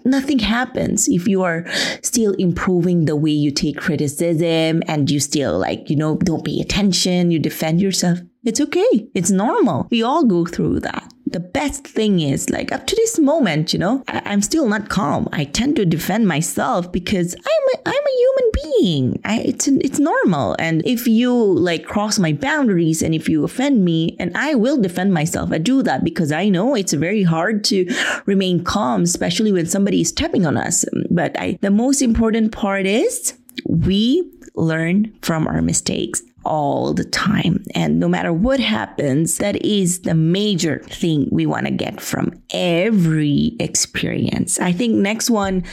nothing 0.05 0.39
happens 0.39 1.09
if 1.09 1.29
you 1.29 1.43
are 1.43 1.67
still 2.03 2.33
improving 2.35 3.05
the 3.05 3.17
way 3.17 3.31
you 3.31 3.51
take 3.51 3.77
criticism 3.77 4.83
and 4.89 5.11
you 5.11 5.21
still 5.21 5.59
like, 5.59 5.91
you 5.91 5.97
know, 5.97 6.17
don't 6.17 6.45
pay 6.45 6.61
attention, 6.61 7.31
you 7.31 7.39
defend 7.39 7.83
yourself, 7.83 8.19
it's 8.45 8.61
okay. 8.61 9.09
It's 9.15 9.31
normal. 9.31 9.89
We 9.91 10.03
all 10.03 10.25
go 10.25 10.47
through 10.47 10.81
that 10.81 11.13
the 11.33 11.41
best 11.41 11.87
thing 11.87 12.21
is 12.21 12.51
like 12.51 12.73
up 12.73 12.87
to 12.87 12.97
this 12.97 13.19
moment, 13.19 13.73
you 13.73 13.79
know, 13.79 14.03
I- 14.09 14.33
am 14.33 14.43
still 14.43 14.69
not 14.69 14.89
calm. 14.89 15.29
I 15.33 15.45
tend 15.45 15.77
to 15.77 15.85
defend 15.87 16.29
myself 16.29 16.91
because 16.93 17.35
I'm 17.35 17.65
a, 17.75 17.89
I'm 17.89 17.95
a 17.95 18.19
human 18.19 18.51
being. 18.63 19.21
I, 19.25 19.39
it's 19.41 19.69
it's 19.69 19.99
normal. 19.99 20.57
And 20.59 20.83
if 20.85 21.07
you 21.07 21.33
like 21.35 21.85
cross 21.85 22.19
my 22.19 22.33
boundaries 22.33 23.03
and 23.03 23.15
if 23.15 23.29
you 23.29 23.45
offend 23.45 23.85
me, 23.85 24.17
and 24.19 24.37
I 24.37 24.55
will 24.55 24.77
defend 24.81 25.13
myself. 25.13 25.53
I 25.53 25.59
do 25.59 25.83
that 25.83 26.05
because 26.05 26.33
I 26.33 26.49
know 26.49 26.75
it's 26.75 26.93
very 26.93 27.23
hard 27.23 27.65
to 27.65 27.87
remain 28.27 28.65
calm, 28.65 29.03
especially 29.03 29.53
when 29.53 29.67
somebody 29.67 30.01
is 30.03 30.09
stepping 30.09 30.47
on 30.47 30.57
us. 30.57 30.85
But 31.11 31.39
I, 31.39 31.59
the 31.61 31.71
most 31.71 32.03
important 32.03 32.53
part 32.53 32.87
is 32.87 33.35
we 33.67 34.31
learn 34.55 35.13
from 35.23 35.47
our 35.47 35.63
mistakes 35.63 36.23
all 36.45 36.95
the 36.95 37.05
time. 37.05 37.65
And 37.75 37.99
no 37.99 38.09
matter 38.09 38.33
what 38.33 38.61
happens, 38.61 39.39
that 39.39 39.65
is 39.65 40.01
the 40.01 40.15
major 40.15 40.81
thing 40.81 41.29
we 41.31 41.47
want 41.47 41.67
to 41.67 41.73
get 41.73 42.01
from 42.01 42.33
every 42.51 43.57
experience. 43.61 44.59
I 44.61 44.73
think 44.73 44.95
next 44.95 45.31
one 45.31 45.65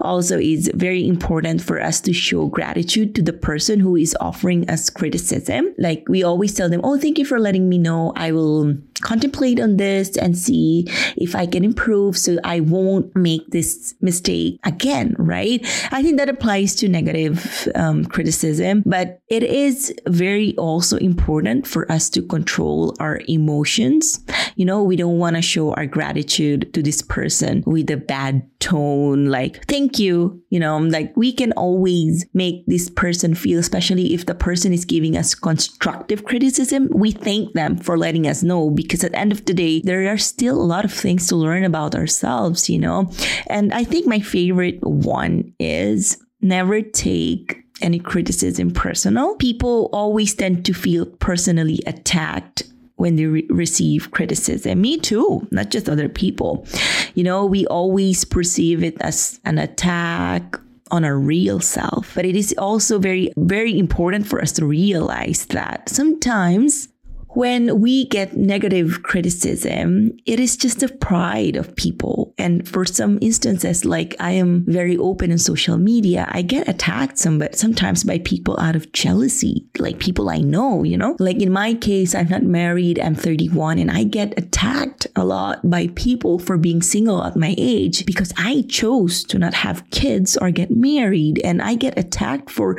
also 0.00 0.38
is 0.38 0.70
very 0.74 1.06
important 1.06 1.62
for 1.62 1.80
us 1.80 2.00
to 2.02 2.12
show 2.12 2.46
gratitude 2.46 3.14
to 3.16 3.22
the 3.22 3.32
person 3.32 3.80
who 3.80 3.96
is 3.96 4.16
offering 4.20 4.68
us 4.68 4.90
criticism. 4.90 5.74
Like 5.78 6.04
we 6.08 6.22
always 6.22 6.54
tell 6.54 6.68
them, 6.68 6.80
Oh, 6.84 6.98
thank 6.98 7.18
you 7.18 7.24
for 7.24 7.38
letting 7.38 7.68
me 7.68 7.78
know. 7.78 8.12
I 8.16 8.32
will 8.32 8.76
contemplate 9.00 9.60
on 9.60 9.76
this 9.76 10.16
and 10.16 10.36
see 10.36 10.84
if 11.16 11.34
I 11.34 11.46
can 11.46 11.64
improve 11.64 12.16
so 12.18 12.38
I 12.44 12.60
won't 12.60 13.14
make 13.14 13.48
this 13.50 13.94
mistake 14.00 14.58
again, 14.64 15.14
right? 15.18 15.60
I 15.92 16.02
think 16.02 16.18
that 16.18 16.28
applies 16.28 16.74
to 16.76 16.88
negative 16.88 17.68
um, 17.74 18.04
criticism, 18.04 18.82
but 18.86 19.20
it 19.28 19.42
is 19.42 19.94
very 20.18 20.56
also 20.56 20.96
important 20.98 21.66
for 21.66 21.90
us 21.90 22.10
to 22.10 22.22
control 22.22 22.94
our 23.00 23.20
emotions. 23.28 24.20
You 24.56 24.64
know, 24.64 24.82
we 24.82 24.96
don't 24.96 25.18
want 25.18 25.36
to 25.36 25.42
show 25.42 25.72
our 25.74 25.86
gratitude 25.86 26.74
to 26.74 26.82
this 26.82 27.00
person 27.00 27.62
with 27.66 27.90
a 27.90 27.96
bad 27.96 28.42
tone, 28.60 29.26
like, 29.26 29.64
thank 29.66 29.98
you. 29.98 30.42
You 30.50 30.60
know, 30.60 30.78
like 30.78 31.16
we 31.16 31.32
can 31.32 31.52
always 31.52 32.26
make 32.34 32.66
this 32.66 32.90
person 32.90 33.34
feel, 33.34 33.58
especially 33.58 34.14
if 34.14 34.26
the 34.26 34.34
person 34.34 34.72
is 34.72 34.84
giving 34.84 35.16
us 35.16 35.34
constructive 35.34 36.24
criticism, 36.24 36.88
we 36.92 37.12
thank 37.12 37.54
them 37.54 37.76
for 37.76 37.96
letting 37.96 38.26
us 38.26 38.42
know 38.42 38.70
because 38.70 39.04
at 39.04 39.12
the 39.12 39.18
end 39.18 39.32
of 39.32 39.44
the 39.44 39.54
day, 39.54 39.80
there 39.80 40.12
are 40.12 40.18
still 40.18 40.60
a 40.60 40.64
lot 40.64 40.84
of 40.84 40.92
things 40.92 41.28
to 41.28 41.36
learn 41.36 41.64
about 41.64 41.94
ourselves, 41.94 42.68
you 42.68 42.78
know? 42.78 43.10
And 43.46 43.72
I 43.72 43.84
think 43.84 44.06
my 44.06 44.20
favorite 44.20 44.82
one 44.82 45.54
is 45.60 46.18
never 46.40 46.82
take 46.82 47.67
any 47.82 47.98
criticism 47.98 48.70
personal. 48.70 49.36
People 49.36 49.88
always 49.92 50.34
tend 50.34 50.64
to 50.66 50.72
feel 50.72 51.06
personally 51.06 51.82
attacked 51.86 52.64
when 52.96 53.16
they 53.16 53.26
re- 53.26 53.46
receive 53.48 54.10
criticism. 54.10 54.80
Me 54.80 54.98
too, 54.98 55.46
not 55.50 55.70
just 55.70 55.88
other 55.88 56.08
people. 56.08 56.66
You 57.14 57.24
know, 57.24 57.46
we 57.46 57.66
always 57.66 58.24
perceive 58.24 58.82
it 58.82 59.00
as 59.00 59.40
an 59.44 59.58
attack 59.58 60.58
on 60.90 61.04
our 61.04 61.18
real 61.18 61.60
self. 61.60 62.14
But 62.14 62.24
it 62.24 62.36
is 62.36 62.54
also 62.58 62.98
very, 62.98 63.32
very 63.36 63.78
important 63.78 64.26
for 64.26 64.40
us 64.40 64.52
to 64.52 64.66
realize 64.66 65.46
that 65.46 65.88
sometimes 65.88 66.88
when 67.38 67.80
we 67.80 68.04
get 68.06 68.36
negative 68.36 69.04
criticism, 69.04 70.10
it 70.26 70.40
is 70.40 70.56
just 70.56 70.80
the 70.80 70.88
pride 70.88 71.54
of 71.54 71.76
people. 71.76 72.34
And 72.36 72.68
for 72.68 72.84
some 72.84 73.16
instances, 73.22 73.84
like 73.84 74.16
I 74.18 74.32
am 74.32 74.64
very 74.66 74.96
open 74.96 75.30
in 75.30 75.38
social 75.38 75.78
media, 75.78 76.26
I 76.32 76.42
get 76.42 76.66
attacked 76.66 77.16
some, 77.16 77.38
but 77.38 77.54
sometimes 77.54 78.02
by 78.02 78.18
people 78.18 78.58
out 78.58 78.74
of 78.74 78.90
jealousy, 78.90 79.68
like 79.78 80.00
people 80.00 80.28
I 80.28 80.38
know, 80.38 80.82
you 80.82 80.98
know? 80.98 81.14
Like 81.20 81.40
in 81.40 81.52
my 81.52 81.74
case, 81.74 82.12
I'm 82.12 82.28
not 82.28 82.42
married, 82.42 82.98
I'm 82.98 83.14
31, 83.14 83.78
and 83.78 83.92
I 83.92 84.02
get 84.02 84.36
attacked 84.36 85.06
a 85.14 85.24
lot 85.24 85.60
by 85.62 85.90
people 85.94 86.40
for 86.40 86.58
being 86.58 86.82
single 86.82 87.22
at 87.22 87.36
my 87.36 87.54
age 87.56 88.04
because 88.04 88.32
I 88.36 88.64
chose 88.68 89.22
to 89.30 89.38
not 89.38 89.54
have 89.54 89.88
kids 89.92 90.36
or 90.36 90.50
get 90.50 90.72
married. 90.72 91.40
And 91.44 91.62
I 91.62 91.76
get 91.76 91.96
attacked 91.96 92.50
for 92.50 92.76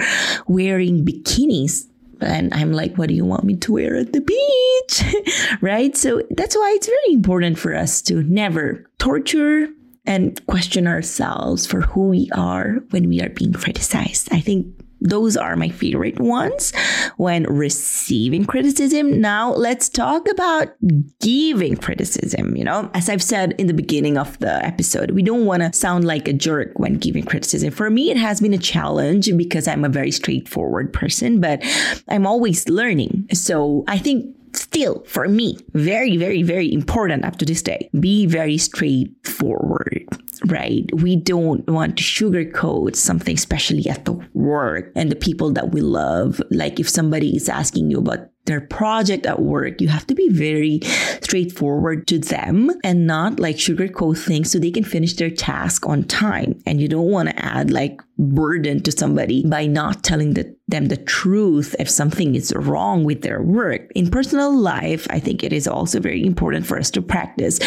wearing 0.47 1.05
bikinis 1.05 1.88
and 2.21 2.53
I'm 2.53 2.73
like, 2.73 2.95
what 2.95 3.09
do 3.09 3.15
you 3.15 3.25
want 3.25 3.43
me 3.43 3.55
to 3.57 3.73
wear 3.73 3.95
at 3.95 4.13
the 4.13 4.21
beach? 4.21 5.57
right? 5.61 5.95
So 5.95 6.21
that's 6.31 6.55
why 6.55 6.73
it's 6.75 6.87
very 6.87 7.13
important 7.13 7.57
for 7.57 7.75
us 7.75 8.01
to 8.03 8.23
never 8.23 8.85
torture 8.97 9.67
and 10.05 10.43
question 10.47 10.87
ourselves 10.87 11.67
for 11.67 11.81
who 11.81 12.09
we 12.09 12.29
are 12.33 12.77
when 12.89 13.07
we 13.07 13.21
are 13.21 13.29
being 13.29 13.53
criticized. 13.53 14.29
I 14.31 14.39
think 14.39 14.67
those 15.01 15.37
are 15.37 15.55
my 15.55 15.69
favorite 15.69 16.19
ones 16.19 16.73
when 17.17 17.43
receiving 17.43 18.45
criticism. 18.45 19.21
Now 19.21 19.53
let's 19.53 19.89
talk 19.89 20.27
about 20.29 20.69
giving 21.19 21.77
criticism. 21.77 22.55
You 22.55 22.63
know, 22.63 22.89
as 22.93 23.09
I've 23.09 23.23
said 23.23 23.55
in 23.57 23.67
the 23.67 23.73
beginning 23.73 24.17
of 24.17 24.37
the 24.39 24.63
episode, 24.65 25.11
we 25.11 25.23
don't 25.23 25.45
want 25.45 25.63
to 25.63 25.73
sound 25.73 26.05
like 26.05 26.27
a 26.27 26.33
jerk 26.33 26.77
when 26.77 26.97
giving 26.97 27.23
criticism. 27.23 27.71
For 27.71 27.89
me, 27.89 28.11
it 28.11 28.17
has 28.17 28.41
been 28.41 28.53
a 28.53 28.57
challenge 28.57 29.29
because 29.37 29.67
I'm 29.67 29.85
a 29.85 29.89
very 29.89 30.11
straightforward 30.11 30.93
person, 30.93 31.39
but 31.39 31.61
I'm 32.07 32.25
always 32.25 32.67
learning. 32.67 33.27
So 33.33 33.83
I 33.87 33.97
think 33.97 34.35
still 34.53 35.03
for 35.05 35.27
me 35.27 35.55
very 35.73 36.17
very 36.17 36.41
very 36.41 36.73
important 36.73 37.23
up 37.23 37.37
to 37.37 37.45
this 37.45 37.61
day 37.61 37.87
be 37.99 38.25
very 38.25 38.57
straightforward 38.57 40.07
right? 40.47 40.89
We 40.93 41.15
don't 41.15 41.67
want 41.69 41.97
to 41.97 42.03
sugarcoat 42.03 42.95
something, 42.95 43.35
especially 43.35 43.87
at 43.89 44.05
the 44.05 44.13
work 44.33 44.91
and 44.95 45.11
the 45.11 45.15
people 45.15 45.51
that 45.53 45.71
we 45.71 45.81
love. 45.81 46.41
Like 46.51 46.79
if 46.79 46.89
somebody 46.89 47.35
is 47.35 47.49
asking 47.49 47.91
you 47.91 47.99
about 47.99 48.29
their 48.45 48.61
project 48.61 49.27
at 49.27 49.41
work, 49.41 49.79
you 49.79 49.87
have 49.87 50.07
to 50.07 50.15
be 50.15 50.27
very 50.29 50.79
straightforward 51.21 52.07
to 52.07 52.17
them 52.17 52.71
and 52.83 53.05
not 53.05 53.39
like 53.39 53.57
sugarcoat 53.57 54.17
things 54.17 54.51
so 54.51 54.57
they 54.57 54.71
can 54.71 54.83
finish 54.83 55.13
their 55.13 55.29
task 55.29 55.85
on 55.85 56.03
time. 56.03 56.59
And 56.65 56.81
you 56.81 56.87
don't 56.87 57.11
want 57.11 57.29
to 57.29 57.45
add 57.45 57.69
like 57.69 58.01
burden 58.17 58.81
to 58.83 58.91
somebody 58.91 59.45
by 59.45 59.65
not 59.65 60.03
telling 60.03 60.33
the, 60.33 60.53
them 60.67 60.87
the 60.87 60.97
truth 60.97 61.75
if 61.79 61.89
something 61.89 62.35
is 62.35 62.53
wrong 62.55 63.03
with 63.03 63.21
their 63.21 63.41
work. 63.41 63.91
In 63.95 64.09
personal 64.09 64.55
life, 64.55 65.07
I 65.09 65.19
think 65.19 65.43
it 65.43 65.53
is 65.53 65.67
also 65.67 65.99
very 65.99 66.25
important 66.25 66.65
for 66.65 66.77
us 66.77 66.89
to 66.91 67.01
practice 67.01 67.59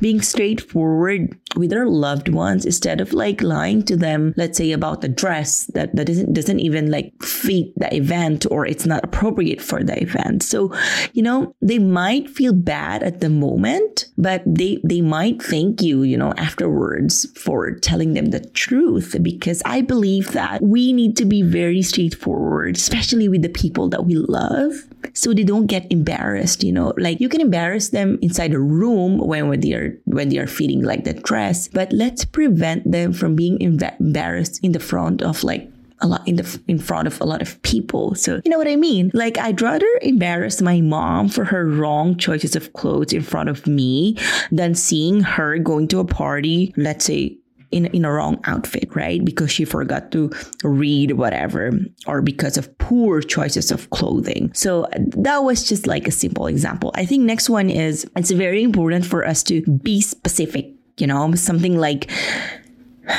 being 0.00 0.20
straightforward 0.20 1.38
with 1.54 1.72
our 1.72 1.86
loved 1.86 2.19
ones 2.28 2.64
instead 2.64 3.00
of 3.00 3.12
like 3.12 3.42
lying 3.42 3.82
to 3.84 3.96
them, 3.96 4.34
let's 4.36 4.58
say 4.58 4.72
about 4.72 5.00
the 5.00 5.08
dress 5.08 5.66
that, 5.74 5.94
that 5.96 6.06
doesn't 6.06 6.32
doesn't 6.32 6.60
even 6.60 6.90
like 6.90 7.12
fit 7.22 7.72
the 7.76 7.94
event 7.94 8.46
or 8.50 8.66
it's 8.66 8.86
not 8.86 9.04
appropriate 9.04 9.60
for 9.60 9.82
the 9.82 10.00
event. 10.00 10.42
So, 10.42 10.72
you 11.12 11.22
know, 11.22 11.54
they 11.60 11.78
might 11.78 12.28
feel 12.28 12.52
bad 12.52 13.02
at 13.02 13.20
the 13.20 13.30
moment, 13.30 14.06
but 14.16 14.42
they 14.46 14.80
they 14.84 15.00
might 15.00 15.42
thank 15.42 15.82
you, 15.82 16.02
you 16.02 16.16
know, 16.16 16.32
afterwards 16.36 17.26
for 17.38 17.72
telling 17.72 18.14
them 18.14 18.26
the 18.26 18.40
truth 18.40 19.16
because 19.22 19.62
I 19.64 19.82
believe 19.82 20.32
that 20.32 20.62
we 20.62 20.92
need 20.92 21.16
to 21.18 21.24
be 21.24 21.42
very 21.42 21.82
straightforward, 21.82 22.76
especially 22.76 23.28
with 23.28 23.42
the 23.42 23.48
people 23.48 23.88
that 23.88 24.04
we 24.04 24.14
love, 24.14 24.72
so 25.14 25.32
they 25.32 25.44
don't 25.44 25.66
get 25.66 25.90
embarrassed, 25.90 26.62
you 26.62 26.72
know. 26.72 26.92
Like 26.98 27.20
you 27.20 27.28
can 27.28 27.40
embarrass 27.40 27.90
them 27.90 28.18
inside 28.22 28.54
a 28.54 28.58
room 28.58 29.18
when, 29.18 29.48
when 29.48 29.60
they 29.60 29.72
are 29.74 29.98
when 30.04 30.28
they 30.28 30.38
are 30.38 30.46
feeling 30.46 30.82
like 30.82 31.04
the 31.04 31.14
dress, 31.14 31.68
but 31.68 31.92
let's 31.92 32.24
prevent 32.24 32.90
them 32.90 33.12
from 33.12 33.36
being 33.36 33.60
embarrassed 33.60 34.60
in 34.62 34.72
the 34.72 34.80
front 34.80 35.22
of 35.22 35.44
like 35.44 35.70
a 36.02 36.08
lot 36.08 36.26
in 36.26 36.36
the 36.36 36.60
in 36.66 36.78
front 36.78 37.06
of 37.06 37.20
a 37.20 37.24
lot 37.24 37.42
of 37.42 37.60
people. 37.62 38.14
So 38.14 38.40
you 38.44 38.50
know 38.50 38.58
what 38.58 38.68
I 38.68 38.76
mean? 38.76 39.10
Like 39.14 39.38
I'd 39.38 39.60
rather 39.60 39.88
embarrass 40.02 40.60
my 40.62 40.80
mom 40.80 41.28
for 41.28 41.44
her 41.44 41.66
wrong 41.66 42.16
choices 42.16 42.56
of 42.56 42.72
clothes 42.72 43.12
in 43.12 43.22
front 43.22 43.48
of 43.48 43.66
me 43.66 44.16
than 44.50 44.74
seeing 44.74 45.20
her 45.20 45.58
going 45.58 45.88
to 45.88 46.00
a 46.00 46.04
party, 46.04 46.72
let's 46.76 47.04
say 47.04 47.36
in, 47.70 47.86
in 47.86 48.04
a 48.04 48.12
wrong 48.12 48.40
outfit, 48.44 48.94
right? 48.94 49.24
Because 49.24 49.50
she 49.50 49.64
forgot 49.64 50.10
to 50.12 50.30
read 50.64 51.12
whatever, 51.12 51.72
or 52.06 52.22
because 52.22 52.56
of 52.56 52.76
poor 52.78 53.20
choices 53.20 53.70
of 53.70 53.88
clothing. 53.90 54.50
So 54.54 54.88
that 54.96 55.44
was 55.44 55.68
just 55.68 55.86
like 55.86 56.08
a 56.08 56.12
simple 56.12 56.46
example. 56.46 56.92
I 56.94 57.06
think 57.06 57.22
next 57.22 57.48
one 57.48 57.70
is 57.70 58.08
it's 58.16 58.30
very 58.30 58.62
important 58.62 59.06
for 59.06 59.26
us 59.26 59.42
to 59.44 59.62
be 59.62 60.00
specific, 60.00 60.72
you 60.98 61.06
know, 61.06 61.34
something 61.34 61.78
like 61.78 62.10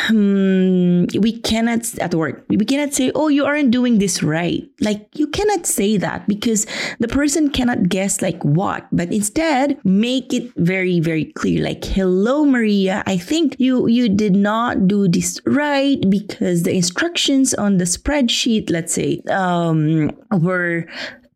um, 0.09 1.07
we 1.19 1.39
cannot 1.39 1.97
at 1.99 2.15
work. 2.15 2.45
We 2.49 2.65
cannot 2.65 2.93
say 2.93 3.11
oh 3.15 3.27
you 3.27 3.45
aren't 3.45 3.71
doing 3.71 3.99
this 3.99 4.23
right. 4.23 4.67
Like 4.79 5.07
you 5.13 5.27
cannot 5.27 5.65
say 5.65 5.97
that 5.97 6.27
because 6.27 6.65
the 6.99 7.07
person 7.07 7.49
cannot 7.49 7.89
guess 7.89 8.21
like 8.21 8.41
what 8.43 8.87
but 8.91 9.11
instead 9.11 9.79
make 9.85 10.33
it 10.33 10.51
very 10.55 10.99
very 10.99 11.25
clear 11.25 11.63
like 11.63 11.83
hello 11.83 12.45
maria 12.45 13.03
i 13.05 13.17
think 13.17 13.55
you 13.59 13.87
you 13.87 14.09
did 14.09 14.35
not 14.35 14.87
do 14.87 15.07
this 15.07 15.39
right 15.45 15.99
because 16.09 16.63
the 16.63 16.73
instructions 16.73 17.53
on 17.53 17.77
the 17.77 17.85
spreadsheet 17.85 18.69
let's 18.69 18.93
say 18.93 19.21
um 19.29 20.11
were 20.31 20.85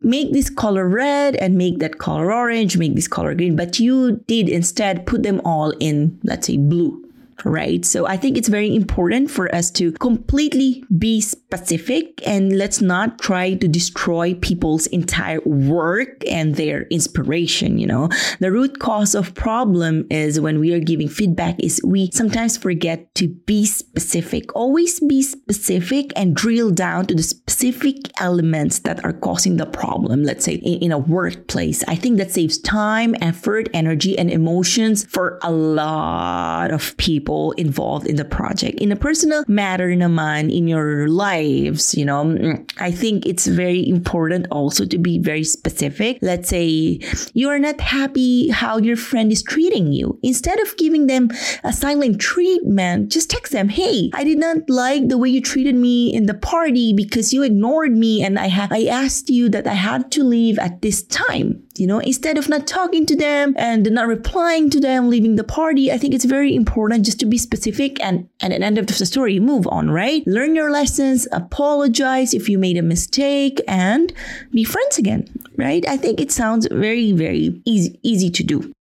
make 0.02 0.32
this 0.34 0.50
color 0.50 0.88
red 0.88 1.36
and 1.38 1.56
make 1.58 1.80
that 1.80 1.98
color 1.98 2.32
orange, 2.32 2.78
make 2.78 2.94
this 2.94 3.08
color 3.08 3.34
green, 3.34 3.56
but 3.56 3.80
you 3.80 4.18
did 4.28 4.48
instead 4.48 5.04
put 5.08 5.24
them 5.24 5.42
all 5.44 5.72
in, 5.80 6.20
let's 6.24 6.46
say, 6.46 6.58
blue 6.58 7.05
right? 7.44 7.84
So 7.86 8.08
I 8.08 8.18
think 8.18 8.38
it's 8.38 8.48
very 8.48 8.76
important 8.76 9.30
for 9.30 9.54
us 9.54 9.70
to 9.72 9.92
completely 9.94 10.84
be 10.98 11.22
specific 11.58 12.26
and 12.28 12.58
let's 12.58 12.82
not 12.82 13.20
try 13.20 13.54
to 13.56 13.68
destroy 13.68 14.34
people's 14.36 14.88
entire 14.88 15.42
work 15.46 16.24
and 16.30 16.56
their 16.56 16.84
inspiration, 16.84 17.78
you 17.78 17.88
know. 17.88 18.10
The 18.40 18.52
root 18.52 18.80
cause 18.80 19.16
of 19.16 19.34
problem 19.34 20.08
is 20.10 20.40
when 20.40 20.60
we 20.60 20.74
are 20.74 20.80
giving 20.80 21.08
feedback 21.08 21.56
is 21.60 21.82
we 21.84 22.10
sometimes 22.12 22.58
forget 22.58 23.14
to 23.16 23.28
be 23.28 23.66
specific. 23.66 24.56
Always 24.56 25.00
be 25.00 25.22
specific 25.22 26.12
and 26.16 26.36
drill 26.36 26.72
down 26.72 27.06
to 27.08 27.16
the 27.16 27.24
specific 27.24 27.98
elements 28.20 28.80
that 28.80 29.04
are 29.04 29.14
causing 29.14 29.58
the 29.58 29.66
problem, 29.66 30.24
let's 30.24 30.46
say 30.46 30.56
in, 30.56 30.84
in 30.84 30.92
a 30.92 30.98
workplace. 30.98 31.84
I 31.88 31.96
think 31.96 32.18
that 32.18 32.32
saves 32.32 32.58
time, 32.58 33.16
effort, 33.22 33.70
energy, 33.74 34.18
and 34.18 34.30
emotions 34.30 35.06
for 35.06 35.40
a 35.42 35.52
lot 35.52 36.72
of 36.72 36.96
people 36.98 37.52
involved 37.54 38.08
in 38.08 38.16
the 38.16 38.26
project. 38.26 38.80
In 38.80 38.92
a 38.92 38.96
personal 38.96 39.44
matter 39.48 39.90
naman 39.90 40.56
in 40.56 40.68
your 40.68 41.08
you 41.46 42.06
know, 42.06 42.24
mm, 42.24 42.72
I 42.78 42.92
think 42.92 43.26
it's 43.26 43.48
very 43.48 43.88
important 43.88 44.48
also 44.52 44.86
to 44.86 44.98
be 44.98 45.20
very 45.20 45.44
specific. 45.44 46.20
Let's 46.22 46.50
say 46.50 47.00
you 47.34 47.50
are 47.50 47.60
not 47.60 47.82
happy 47.82 48.50
how 48.50 48.78
your 48.78 48.96
friend 48.96 49.32
is 49.32 49.44
treating 49.44 49.92
you. 49.92 50.20
Instead 50.24 50.60
of 50.60 50.78
giving 50.78 51.08
them 51.08 51.30
a 51.64 51.74
silent 51.74 52.20
treatment, 52.20 53.12
just 53.12 53.30
text 53.30 53.52
them, 53.52 53.70
"Hey, 53.70 54.10
I 54.14 54.24
did 54.24 54.40
not 54.40 54.70
like 54.70 55.10
the 55.10 55.18
way 55.18 55.30
you 55.30 55.42
treated 55.42 55.76
me 55.76 56.14
in 56.14 56.26
the 56.26 56.34
party 56.34 56.94
because 56.94 57.34
you 57.34 57.44
ignored 57.44 57.96
me 57.96 58.24
and 58.24 58.40
I 58.40 58.48
ha- 58.48 58.70
I 58.72 58.86
asked 58.86 59.30
you 59.30 59.50
that 59.50 59.68
I 59.68 59.74
had 59.76 60.12
to 60.12 60.24
leave 60.24 60.58
at 60.60 60.82
this 60.82 61.04
time." 61.04 61.65
You 61.78 61.88
know, 61.88 62.00
instead 62.00 62.38
of 62.38 62.48
not 62.48 62.68
talking 62.68 63.06
to 63.06 63.16
them 63.16 63.54
and 63.58 63.90
not 63.92 64.08
replying 64.08 64.70
to 64.70 64.80
them, 64.80 65.10
leaving 65.10 65.36
the 65.36 65.44
party, 65.44 65.92
I 65.92 65.98
think 65.98 66.14
it's 66.14 66.24
very 66.24 66.56
important 66.56 67.06
just 67.06 67.20
to 67.20 67.26
be 67.26 67.38
specific 67.38 68.02
and, 68.02 68.30
and 68.40 68.54
at 68.54 68.60
the 68.60 68.66
end 68.66 68.78
of 68.78 68.88
the 68.88 69.06
story, 69.06 69.40
move 69.42 69.68
on, 69.68 69.92
right? 69.92 70.26
Learn 70.26 70.56
your 70.56 70.72
lessons, 70.72 71.28
apologize 71.34 72.34
if 72.34 72.48
you 72.48 72.58
made 72.58 72.78
a 72.78 72.82
mistake, 72.82 73.60
and 73.68 74.14
be 74.52 74.64
friends 74.64 74.98
again, 74.98 75.28
right? 75.58 75.86
I 75.88 75.98
think 75.98 76.22
it 76.22 76.32
sounds 76.32 76.66
very, 76.72 77.12
very 77.12 77.62
easy, 77.66 78.00
easy 78.04 78.30
to 78.30 78.44
do. 78.44 78.72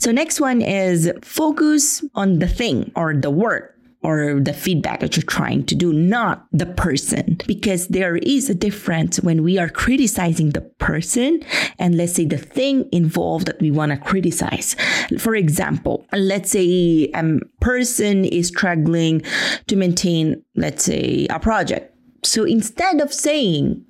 So 0.00 0.10
next 0.10 0.40
one 0.40 0.62
is 0.62 1.12
focus 1.22 2.04
on 2.16 2.40
the 2.40 2.48
thing 2.48 2.90
or 2.96 3.14
the 3.14 3.30
work 3.30 3.71
or 4.02 4.40
the 4.40 4.52
feedback 4.52 5.00
that 5.00 5.16
you're 5.16 5.24
trying 5.24 5.64
to 5.66 5.74
do, 5.74 5.92
not 5.92 6.46
the 6.52 6.66
person. 6.66 7.38
Because 7.46 7.88
there 7.88 8.16
is 8.16 8.50
a 8.50 8.54
difference 8.54 9.20
when 9.20 9.42
we 9.42 9.58
are 9.58 9.68
criticizing 9.68 10.50
the 10.50 10.60
person 10.60 11.40
and 11.78 11.96
let's 11.96 12.14
say 12.14 12.24
the 12.24 12.38
thing 12.38 12.88
involved 12.92 13.46
that 13.46 13.60
we 13.60 13.70
want 13.70 13.92
to 13.92 13.98
criticize. 13.98 14.74
For 15.18 15.34
example, 15.34 16.06
let's 16.12 16.50
say 16.50 17.10
a 17.14 17.38
person 17.60 18.24
is 18.24 18.48
struggling 18.48 19.22
to 19.68 19.76
maintain, 19.76 20.42
let's 20.56 20.84
say, 20.84 21.26
a 21.30 21.38
project. 21.38 21.96
So 22.24 22.44
instead 22.44 23.00
of 23.00 23.12
saying, 23.12 23.84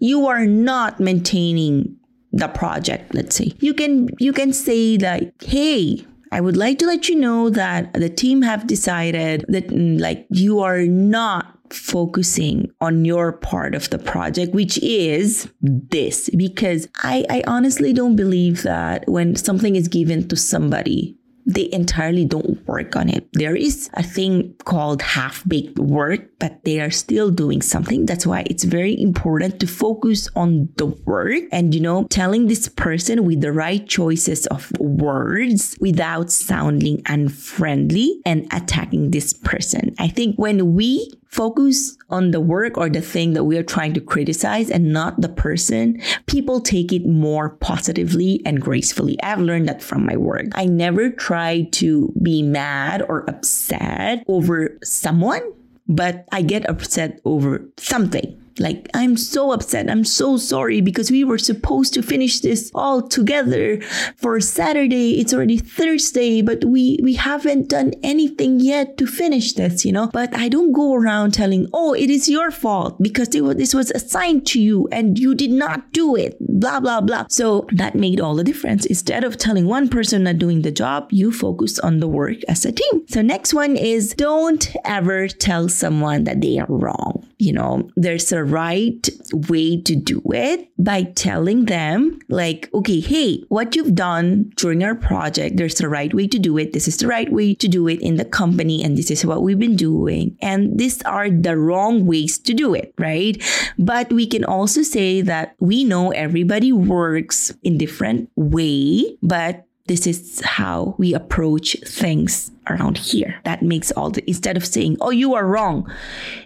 you 0.00 0.26
are 0.26 0.46
not 0.46 1.00
maintaining 1.00 1.96
the 2.32 2.48
project 2.48 3.14
let's 3.14 3.36
say 3.36 3.52
you 3.58 3.72
can 3.72 4.08
you 4.18 4.32
can 4.32 4.52
say 4.52 4.98
like 4.98 5.32
hey 5.42 6.04
I 6.32 6.40
would 6.40 6.56
like 6.56 6.78
to 6.78 6.86
let 6.86 7.08
you 7.08 7.16
know 7.16 7.50
that 7.50 7.92
the 7.94 8.08
team 8.08 8.42
have 8.42 8.66
decided 8.66 9.44
that 9.48 9.68
mm, 9.68 10.00
like 10.00 10.26
you 10.30 10.60
are 10.60 10.82
not 10.82 11.58
focusing 11.72 12.70
on 12.80 13.04
your 13.04 13.32
part 13.32 13.74
of 13.74 13.90
the 13.90 13.98
project, 13.98 14.54
which 14.54 14.78
is 14.78 15.50
this. 15.60 16.30
Because 16.30 16.88
I, 17.02 17.24
I 17.28 17.42
honestly 17.46 17.92
don't 17.92 18.16
believe 18.16 18.62
that 18.62 19.08
when 19.08 19.36
something 19.36 19.76
is 19.76 19.88
given 19.88 20.28
to 20.28 20.36
somebody, 20.36 21.16
they 21.46 21.70
entirely 21.72 22.24
don't 22.24 22.66
work 22.66 22.94
on 22.94 23.08
it. 23.08 23.28
There 23.32 23.56
is 23.56 23.88
a 23.94 24.02
thing 24.02 24.54
called 24.64 25.00
half 25.00 25.46
baked 25.48 25.78
work, 25.78 26.27
but 26.38 26.64
they 26.64 26.80
are 26.80 26.90
still 26.90 27.30
doing 27.30 27.62
something. 27.62 28.06
That's 28.06 28.26
why 28.26 28.44
it's 28.46 28.64
very 28.64 29.00
important 29.00 29.60
to 29.60 29.66
focus 29.66 30.28
on 30.36 30.68
the 30.76 30.86
work 30.86 31.42
and, 31.52 31.74
you 31.74 31.80
know, 31.80 32.04
telling 32.04 32.46
this 32.46 32.68
person 32.68 33.24
with 33.24 33.40
the 33.40 33.52
right 33.52 33.86
choices 33.86 34.46
of 34.46 34.70
words 34.78 35.76
without 35.80 36.30
sounding 36.30 37.02
unfriendly 37.06 38.20
and 38.24 38.46
attacking 38.52 39.10
this 39.10 39.32
person. 39.32 39.94
I 39.98 40.08
think 40.08 40.36
when 40.36 40.74
we 40.74 41.10
focus 41.28 41.96
on 42.08 42.30
the 42.30 42.40
work 42.40 42.78
or 42.78 42.88
the 42.88 43.00
thing 43.00 43.34
that 43.34 43.44
we 43.44 43.58
are 43.58 43.62
trying 43.62 43.92
to 43.94 44.00
criticize 44.00 44.70
and 44.70 44.92
not 44.92 45.20
the 45.20 45.28
person, 45.28 46.00
people 46.26 46.60
take 46.60 46.92
it 46.92 47.06
more 47.06 47.50
positively 47.50 48.40
and 48.46 48.60
gracefully. 48.60 49.20
I've 49.22 49.40
learned 49.40 49.68
that 49.68 49.82
from 49.82 50.06
my 50.06 50.16
work. 50.16 50.46
I 50.54 50.64
never 50.64 51.10
try 51.10 51.68
to 51.72 52.12
be 52.22 52.42
mad 52.42 53.02
or 53.08 53.28
upset 53.28 54.24
over 54.26 54.78
someone, 54.82 55.42
but 55.88 56.26
I 56.32 56.42
get 56.42 56.68
upset 56.68 57.20
over 57.24 57.64
something. 57.76 58.36
Like, 58.60 58.88
I'm 58.94 59.16
so 59.16 59.52
upset. 59.52 59.90
I'm 59.90 60.04
so 60.04 60.36
sorry 60.36 60.80
because 60.80 61.10
we 61.10 61.24
were 61.24 61.38
supposed 61.38 61.94
to 61.94 62.02
finish 62.02 62.40
this 62.40 62.70
all 62.74 63.06
together 63.06 63.80
for 64.16 64.40
Saturday. 64.40 65.20
It's 65.20 65.32
already 65.32 65.58
Thursday, 65.58 66.42
but 66.42 66.64
we, 66.64 66.98
we 67.02 67.14
haven't 67.14 67.68
done 67.68 67.92
anything 68.02 68.60
yet 68.60 68.96
to 68.98 69.06
finish 69.06 69.52
this, 69.52 69.84
you 69.84 69.92
know? 69.92 70.08
But 70.12 70.36
I 70.36 70.48
don't 70.48 70.72
go 70.72 70.94
around 70.94 71.32
telling, 71.32 71.68
oh, 71.72 71.94
it 71.94 72.10
is 72.10 72.28
your 72.28 72.50
fault 72.50 73.00
because 73.02 73.28
this 73.28 73.74
was 73.74 73.90
assigned 73.92 74.46
to 74.48 74.60
you 74.60 74.88
and 74.92 75.18
you 75.18 75.34
did 75.34 75.50
not 75.50 75.92
do 75.92 76.16
it, 76.16 76.36
blah, 76.40 76.80
blah, 76.80 77.00
blah. 77.00 77.26
So 77.28 77.66
that 77.72 77.94
made 77.94 78.20
all 78.20 78.34
the 78.34 78.44
difference. 78.44 78.86
Instead 78.86 79.24
of 79.24 79.36
telling 79.36 79.66
one 79.66 79.88
person 79.88 80.24
not 80.24 80.38
doing 80.38 80.62
the 80.62 80.72
job, 80.72 81.08
you 81.10 81.32
focus 81.32 81.78
on 81.78 82.00
the 82.00 82.08
work 82.08 82.38
as 82.48 82.64
a 82.64 82.72
team. 82.72 83.06
So 83.08 83.22
next 83.22 83.54
one 83.54 83.76
is 83.76 84.14
don't 84.14 84.74
ever 84.84 85.28
tell 85.28 85.68
someone 85.68 86.24
that 86.24 86.40
they 86.40 86.58
are 86.58 86.66
wrong. 86.68 87.24
You 87.38 87.52
know, 87.52 87.88
there's 87.94 88.32
a 88.32 88.42
right 88.48 89.08
way 89.32 89.80
to 89.82 89.94
do 89.94 90.22
it 90.32 90.68
by 90.78 91.02
telling 91.02 91.66
them, 91.66 92.18
like, 92.28 92.68
okay, 92.72 93.00
hey, 93.00 93.44
what 93.48 93.76
you've 93.76 93.94
done 93.94 94.52
during 94.56 94.82
our 94.82 94.94
project, 94.94 95.56
there's 95.56 95.80
a 95.80 95.88
right 95.88 96.12
way 96.14 96.26
to 96.26 96.38
do 96.38 96.56
it. 96.58 96.72
This 96.72 96.88
is 96.88 96.96
the 96.96 97.06
right 97.06 97.30
way 97.30 97.54
to 97.54 97.68
do 97.68 97.88
it 97.88 98.00
in 98.00 98.16
the 98.16 98.24
company, 98.24 98.82
and 98.82 98.96
this 98.96 99.10
is 99.10 99.24
what 99.24 99.42
we've 99.42 99.58
been 99.58 99.76
doing. 99.76 100.36
And 100.40 100.78
these 100.78 101.02
are 101.02 101.30
the 101.30 101.56
wrong 101.56 102.06
ways 102.06 102.38
to 102.38 102.54
do 102.54 102.74
it, 102.74 102.94
right? 102.98 103.42
But 103.78 104.12
we 104.12 104.26
can 104.26 104.44
also 104.44 104.82
say 104.82 105.20
that 105.22 105.54
we 105.60 105.84
know 105.84 106.10
everybody 106.10 106.72
works 106.72 107.52
in 107.62 107.78
different 107.78 108.30
way, 108.36 109.16
but 109.22 109.64
this 109.86 110.06
is 110.06 110.40
how 110.44 110.94
we 110.98 111.14
approach 111.14 111.76
things 111.84 112.50
around 112.70 112.98
here. 112.98 113.40
That 113.44 113.62
makes 113.62 113.90
all 113.92 114.10
the, 114.10 114.22
instead 114.28 114.56
of 114.56 114.66
saying, 114.66 114.96
oh, 115.00 115.10
you 115.10 115.34
are 115.34 115.46
wrong, 115.46 115.90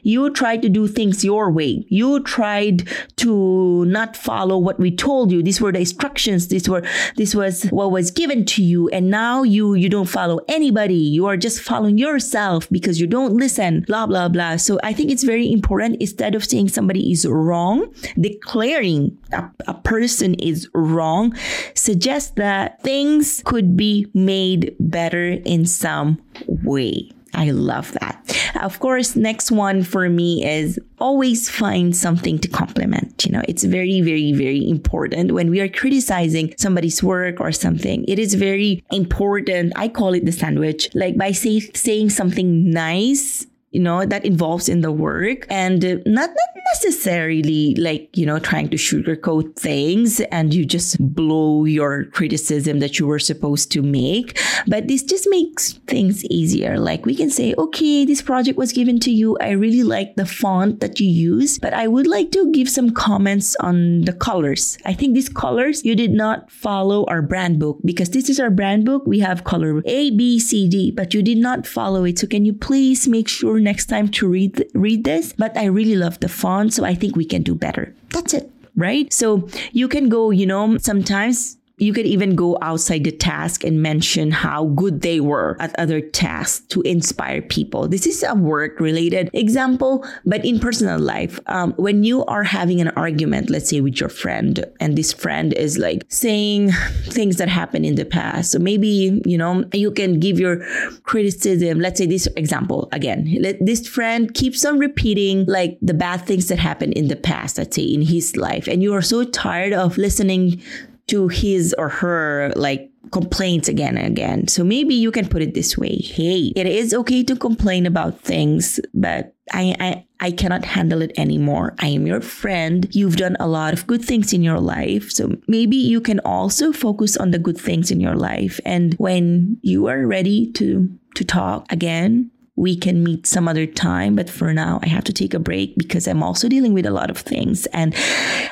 you 0.03 0.31
tried 0.31 0.63
to 0.63 0.69
do 0.69 0.87
things 0.87 1.25
your 1.25 1.51
way. 1.51 1.85
You 1.89 2.21
tried 2.21 2.89
to 3.17 3.85
not 3.87 4.17
follow 4.17 4.59
what 4.59 4.79
we 4.79 4.95
told 4.95 5.33
you. 5.33 5.43
These 5.43 5.61
were 5.61 5.73
the 5.73 5.81
instructions. 5.81 6.49
This 6.49 6.69
were, 6.69 6.83
this 7.17 7.35
was 7.35 7.65
what 7.65 7.91
was 7.91 8.11
given 8.11 8.45
to 8.47 8.63
you. 8.63 8.89
And 8.91 9.11
now 9.11 9.43
you, 9.43 9.75
you 9.75 9.89
don't 9.89 10.09
follow 10.09 10.41
anybody. 10.49 10.95
You 10.95 11.27
are 11.27 11.37
just 11.37 11.61
following 11.61 11.99
yourself 11.99 12.69
because 12.71 13.01
you 13.01 13.07
don't 13.07 13.35
listen, 13.35 13.85
blah, 13.87 14.07
blah, 14.07 14.29
blah. 14.29 14.57
So 14.57 14.79
I 14.83 14.93
think 14.93 15.11
it's 15.11 15.25
very 15.25 15.51
important 15.51 15.97
instead 16.01 16.35
of 16.35 16.45
saying 16.45 16.69
somebody 16.69 17.13
is 17.13 17.27
wrong, 17.27 17.93
declaring 18.21 19.19
a, 19.33 19.49
a 19.67 19.75
person 19.75 20.35
is 20.35 20.69
wrong, 20.75 21.35
suggest 21.75 22.37
that 22.37 22.83
things 22.83 23.43
could 23.45 23.77
be 23.77 24.07
made 24.15 24.75
better 24.79 25.39
in 25.45 25.67
some 25.67 26.12
way. 26.47 27.11
I 27.35 27.51
love 27.51 27.93
that. 27.93 28.53
Of 28.61 28.79
course, 28.79 29.17
next 29.17 29.51
one 29.51 29.83
for 29.83 30.09
me 30.11 30.45
is 30.45 30.79
always 30.99 31.49
find 31.49 31.97
something 31.97 32.39
to 32.41 32.49
compliment. 32.49 33.25
You 33.25 33.33
know, 33.33 33.43
it's 33.49 33.65
very, 33.65 34.03
very, 34.03 34.33
very 34.33 34.69
important 34.69 35.33
when 35.33 35.49
we 35.51 35.61
are 35.61 35.69
criticizing 35.69 36.55
somebody's 36.59 37.03
work 37.03 37.41
or 37.41 37.51
something. 37.51 38.05
It 38.07 38.19
is 38.19 38.35
very 38.35 38.85
important. 38.93 39.73
I 39.77 39.89
call 39.89 40.13
it 40.13 40.27
the 40.27 40.33
sandwich. 40.33 40.91
Like 40.95 41.17
by 41.17 41.33
say, 41.33 41.61
saying 41.61 42.11
something 42.11 42.71
nice 42.71 43.47
you 43.73 43.81
know 43.81 44.05
that 44.05 44.25
involves 44.25 44.69
in 44.69 44.83
the 44.83 44.93
work 44.93 45.47
and 45.49 45.83
not 46.05 46.31
not 46.31 46.31
necessarily 46.73 47.75
like 47.77 48.09
you 48.17 48.25
know 48.25 48.39
trying 48.39 48.69
to 48.69 48.77
sugarcoat 48.77 49.57
things 49.57 50.21
and 50.37 50.55
you 50.55 50.65
just 50.65 50.97
blow 51.15 51.65
your 51.65 52.05
criticism 52.07 52.81
that 52.81 52.99
you 52.99 53.07
were 53.07 53.19
supposed 53.19 53.71
to 53.73 53.83
make. 53.83 54.41
But 54.67 54.89
this 54.89 55.03
just 55.03 55.27
makes 55.29 55.75
things 55.87 56.25
easier. 56.27 56.79
Like 56.79 57.05
we 57.05 57.15
can 57.15 57.31
say 57.31 57.55
okay 57.59 58.05
this 58.05 58.23
project 58.23 58.57
was 58.59 58.73
given 58.73 58.99
to 59.01 59.11
you. 59.11 59.37
I 59.41 59.51
really 59.51 59.83
like 59.83 60.17
the 60.17 60.27
font 60.27 60.81
that 60.81 61.01
you 61.01 61.09
use 61.09 61.59
but 61.59 61.75
i 61.75 61.87
would 61.87 62.07
like 62.07 62.31
to 62.33 62.51
give 62.53 62.69
some 62.69 62.91
comments 62.91 63.57
on 63.57 64.03
the 64.03 64.13
colors. 64.13 64.79
I 64.85 64.95
think 64.95 65.15
these 65.15 65.29
colors 65.29 65.85
you 65.85 65.95
did 65.95 66.13
not 66.13 66.51
follow 66.51 67.05
our 67.07 67.23
brand 67.23 67.59
book 67.59 67.79
because 67.85 68.11
this 68.11 68.29
is 68.29 68.41
our 68.41 68.51
brand 68.51 68.85
book. 68.85 69.03
We 69.07 69.21
have 69.21 69.45
color 69.45 69.83
a 69.85 70.11
b 70.11 70.39
c 70.39 70.69
d 70.69 70.91
but 70.91 71.15
you 71.15 71.23
did 71.23 71.39
not 71.39 71.67
follow 71.67 72.05
it. 72.05 72.19
So 72.19 72.27
can 72.27 72.45
you 72.45 72.55
please 72.55 73.09
make 73.09 73.29
sure 73.29 73.59
next 73.59 73.87
time 73.87 74.09
to 74.17 74.29
read 74.29 74.65
read 74.75 75.05
this, 75.05 75.33
but 75.33 75.57
I 75.57 75.67
really 75.67 75.97
love 75.97 76.21
the 76.21 76.29
font, 76.29 76.62
so 76.71 76.85
I 76.85 76.95
think 76.95 77.17
we 77.17 77.25
can 77.25 77.43
do 77.43 77.55
better. 77.55 77.95
That's 78.11 78.35
it 78.35 78.51
right? 78.77 79.13
So 79.13 79.49
you 79.73 79.89
can 79.89 80.09
go, 80.09 80.31
you 80.31 80.47
know, 80.47 80.79
sometimes 80.79 81.59
you 81.83 81.93
could 81.93 82.07
even 82.07 82.37
go 82.37 82.57
outside 82.63 83.03
the 83.03 83.11
task 83.11 83.65
and 83.65 83.83
mention 83.83 84.31
how 84.31 84.67
good 84.67 85.03
they 85.03 85.19
were 85.19 85.57
at 85.59 85.77
other 85.79 86.01
tasks 86.01 86.65
to 86.69 86.81
inspire 86.83 87.43
people. 87.43 87.89
This 87.89 88.07
is 88.07 88.23
a 88.23 88.35
work 88.35 88.79
related 88.79 89.29
example, 89.33 90.07
but 90.25 90.45
in 90.45 90.61
personal 90.61 91.01
life, 91.01 91.41
um, 91.47 91.73
when 91.73 92.05
you 92.05 92.25
are 92.27 92.45
having 92.45 92.81
an 92.81 92.89
argument, 92.91 93.51
let's 93.51 93.69
say 93.69 93.81
with 93.81 93.99
your 93.99 94.09
friend, 94.09 94.65
and 94.79 94.97
this 94.97 95.13
friend 95.13 95.53
is 95.55 95.77
like 95.77 96.05
saying 96.09 96.71
things 97.07 97.37
that 97.39 97.49
happened 97.49 97.85
in 97.85 97.97
the 97.97 98.05
past. 98.05 98.53
So 98.53 98.61
maybe, 98.61 99.21
you 99.27 99.37
know, 99.37 99.65
you 99.73 99.91
can 99.91 100.21
give 100.21 100.39
your 100.39 100.65
criticism. 101.03 101.81
Let's 101.81 101.99
say 101.99 102.07
this 102.07 102.29
example 102.37 102.89
again. 102.93 103.37
Let, 103.41 103.65
this 103.65 103.89
friend 103.89 104.33
keeps 104.35 104.65
on 104.65 104.79
repeating 104.79 105.47
like 105.47 105.79
the 105.83 105.95
bad 105.95 106.27
things 106.27 106.47
that 106.49 106.59
happened 106.59 106.93
in 106.93 107.09
the 107.09 107.17
past, 107.17 107.59
let's 107.59 107.75
say 107.75 107.83
in 107.83 108.03
his 108.03 108.37
life, 108.37 108.69
and 108.69 108.83
you 108.83 108.95
are 108.95 109.03
so 109.03 109.25
tired 109.25 109.73
of 109.73 109.99
listening 109.99 110.63
to 111.09 111.29
his 111.29 111.75
or 111.79 111.89
her 111.89 112.53
like 112.57 112.91
complaints 113.11 113.69
again 113.69 113.97
and 113.97 114.07
again. 114.07 114.49
So 114.49 114.65
maybe 114.65 114.95
you 114.95 115.11
can 115.11 115.29
put 115.29 115.43
it 115.43 115.55
this 115.55 115.77
way. 115.77 115.97
Hey, 115.97 116.53
it 116.55 116.67
is 116.67 116.95
okay 116.95 117.23
to 117.25 117.37
complain 117.37 117.87
about 117.87 118.21
things, 118.21 118.81
but 118.95 119.35
I, 119.53 119.75
I 119.81 120.07
I 120.21 120.31
cannot 120.31 120.65
handle 120.65 121.03
it 121.03 121.13
anymore. 121.19 121.75
I 121.81 121.89
am 121.89 122.07
your 122.07 122.21
friend. 122.21 122.87
You've 122.93 123.17
done 123.17 123.37
a 123.41 123.49
lot 123.49 123.75
of 123.75 123.89
good 123.89 124.05
things 124.05 124.33
in 124.33 124.43
your 124.43 124.61
life. 124.61 125.11
So 125.11 125.37
maybe 125.49 125.77
you 125.77 126.01
can 126.01 126.21
also 126.21 126.73
focus 126.73 127.17
on 127.17 127.33
the 127.33 127.41
good 127.41 127.59
things 127.59 127.91
in 127.91 128.01
your 128.01 128.15
life. 128.15 128.61
And 128.65 128.95
when 128.95 129.59
you 129.63 129.89
are 129.89 130.07
ready 130.07 130.53
to 130.53 130.89
to 131.17 131.25
talk 131.25 131.71
again, 131.71 132.31
we 132.57 132.77
can 132.77 133.03
meet 133.03 133.27
some 133.27 133.49
other 133.49 133.67
time. 133.67 134.15
But 134.15 134.29
for 134.29 134.53
now, 134.53 134.79
I 134.83 134.89
have 134.89 135.05
to 135.05 135.13
take 135.13 135.35
a 135.35 135.39
break 135.39 135.77
because 135.77 136.07
I'm 136.07 136.23
also 136.23 136.49
dealing 136.49 136.75
with 136.75 136.87
a 136.87 136.91
lot 136.91 137.11
of 137.11 137.19
things 137.19 137.67
and 137.67 137.95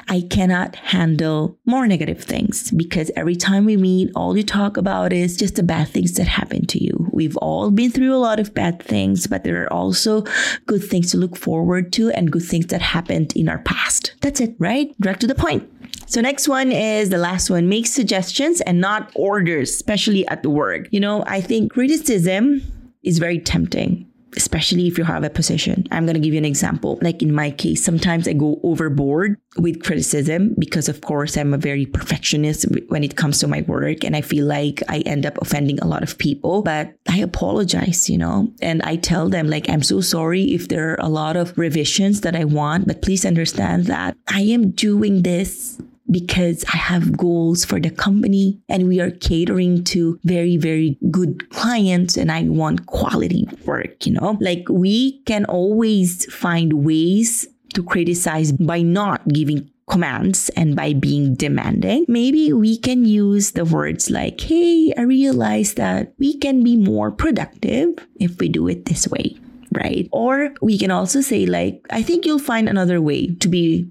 I 0.09 0.27
cannot 0.31 0.77
handle 0.77 1.59
more 1.67 1.87
negative 1.87 2.23
things 2.23 2.71
because 2.71 3.11
every 3.15 3.37
time 3.37 3.65
we 3.65 3.77
meet, 3.77 4.11
all 4.17 4.37
you 4.37 4.43
talk 4.43 4.77
about 4.77 5.13
is 5.13 5.37
just 5.37 5.57
the 5.57 5.63
bad 5.63 5.89
things 5.89 6.15
that 6.15 6.27
happen 6.27 6.67
to 6.67 6.83
you. 6.83 7.11
We've 7.13 7.37
all 7.39 7.71
been 7.71 7.91
through 7.91 8.15
a 8.15 8.19
lot 8.19 8.41
of 8.41 8.55
bad 8.55 8.83
things, 8.83 9.27
but 9.27 9.45
there 9.45 9.63
are 9.65 9.73
also 9.73 10.25
good 10.67 10.83
things 10.83 11.11
to 11.11 11.19
look 11.19 11.37
forward 11.37 11.93
to 11.95 12.11
and 12.11 12.33
good 12.33 12.45
things 12.45 12.67
that 12.67 12.83
happened 12.83 13.35
in 13.37 13.49
our 13.49 13.59
past. 13.59 14.15
That's 14.21 14.41
it, 14.41 14.57
right? 14.59 14.99
Direct 15.01 15.21
to 15.21 15.27
the 15.27 15.35
point. 15.35 15.71
So 16.07 16.21
next 16.21 16.49
one 16.49 16.73
is 16.73 17.11
the 17.11 17.19
last 17.19 17.51
one. 17.51 17.69
Make 17.69 17.87
suggestions 17.87 18.61
and 18.63 18.81
not 18.81 19.13
orders, 19.15 19.71
especially 19.71 20.27
at 20.27 20.43
the 20.43 20.51
work. 20.51 20.89
You 20.91 20.99
know, 21.01 21.23
I 21.27 21.41
think 21.41 21.73
criticism 21.73 22.63
is 23.03 23.19
very 23.19 23.39
tempting 23.39 24.11
especially 24.37 24.87
if 24.87 24.99
you 24.99 25.05
have 25.05 25.25
a 25.25 25.31
position. 25.31 25.87
I'm 25.91 26.07
going 26.07 26.15
to 26.15 26.21
give 26.21 26.33
you 26.33 26.39
an 26.39 26.45
example. 26.45 26.99
Like 27.03 27.23
in 27.23 27.33
my 27.33 27.51
case, 27.51 27.85
sometimes 27.85 28.29
I 28.29 28.33
go 28.33 28.61
overboard 28.63 29.37
with 29.57 29.83
criticism 29.83 30.55
because, 30.59 30.89
of 30.89 31.01
course, 31.01 31.37
I'm 31.37 31.55
a 31.55 31.59
very 31.59 31.87
perfectionist 31.87 32.67
when 32.89 33.03
it 33.03 33.17
comes 33.17 33.39
to 33.41 33.49
my 33.49 33.63
work. 33.63 34.05
And 34.05 34.15
I 34.15 34.21
feel 34.21 34.47
like 34.47 34.83
I 34.89 35.01
end 35.01 35.27
up 35.27 35.39
offending 35.41 35.79
a 35.81 35.87
lot 35.87 36.03
of 36.03 36.19
people. 36.19 36.63
But 36.63 36.95
I 37.09 37.19
apologize, 37.19 38.09
you 38.09 38.19
know, 38.19 38.53
and 38.63 38.83
I 38.83 38.97
tell 38.97 39.29
them, 39.29 39.49
like, 39.49 39.69
I'm 39.69 39.83
so 39.83 40.01
sorry 40.01 40.55
if 40.55 40.69
there 40.69 40.93
are 40.93 41.01
a 41.01 41.09
lot 41.09 41.37
of 41.37 41.57
revisions 41.59 42.21
that 42.23 42.37
I 42.37 42.45
want, 42.45 42.87
but 42.87 43.03
please 43.03 43.25
understand 43.25 43.87
that 43.87 44.17
I 44.29 44.43
am 44.43 44.71
doing 44.71 45.23
this 45.23 45.81
because 46.11 46.65
I 46.73 46.77
have 46.77 47.17
goals 47.17 47.65
for 47.65 47.81
the 47.81 47.91
company 47.91 48.61
and 48.69 48.89
we 48.89 49.01
are 49.01 49.11
catering 49.11 49.85
to 49.85 50.19
very, 50.25 50.57
very 50.57 50.99
good 51.11 51.49
clients 51.51 52.17
and 52.17 52.33
I 52.33 52.45
want 52.45 52.87
quality 52.87 53.49
work, 53.65 54.07
you 54.07 54.13
know? 54.13 54.37
Like 54.41 54.65
we 54.69 55.23
can 55.23 55.45
always 55.45 56.33
find 56.33 56.85
ways 56.85 57.47
to 57.75 57.83
criticize 57.83 58.53
by 58.53 58.83
not 58.83 59.27
giving 59.29 59.71
commands 59.91 60.49
and 60.51 60.77
by 60.77 60.95
being 60.95 61.35
demanding, 61.35 62.07
maybe 62.09 62.53
we 62.53 62.79
can 62.79 63.05
use 63.05 63.53
the 63.53 63.65
words 63.65 64.09
like, 64.09 64.41
hey, 64.41 64.95
I 64.97 65.03
realize 65.03 65.75
that 65.75 66.15
we 66.19 66.39
can 66.39 66.63
be 66.63 66.77
more 66.77 67.11
productive 67.11 67.95
if 68.17 68.39
we 68.39 68.49
do 68.49 68.69
it 68.69 68.87
this 68.87 69.09
way, 69.09 69.37
right? 69.73 70.09
Or 70.13 70.55
we 70.63 70.79
can 70.79 70.91
also 70.91 71.21
say, 71.21 71.45
like, 71.45 71.85
I 71.91 72.03
think 72.03 72.25
you'll 72.25 72.39
find 72.39 72.69
another 72.69 73.01
way 73.01 73.35
to 73.35 73.49
be 73.49 73.91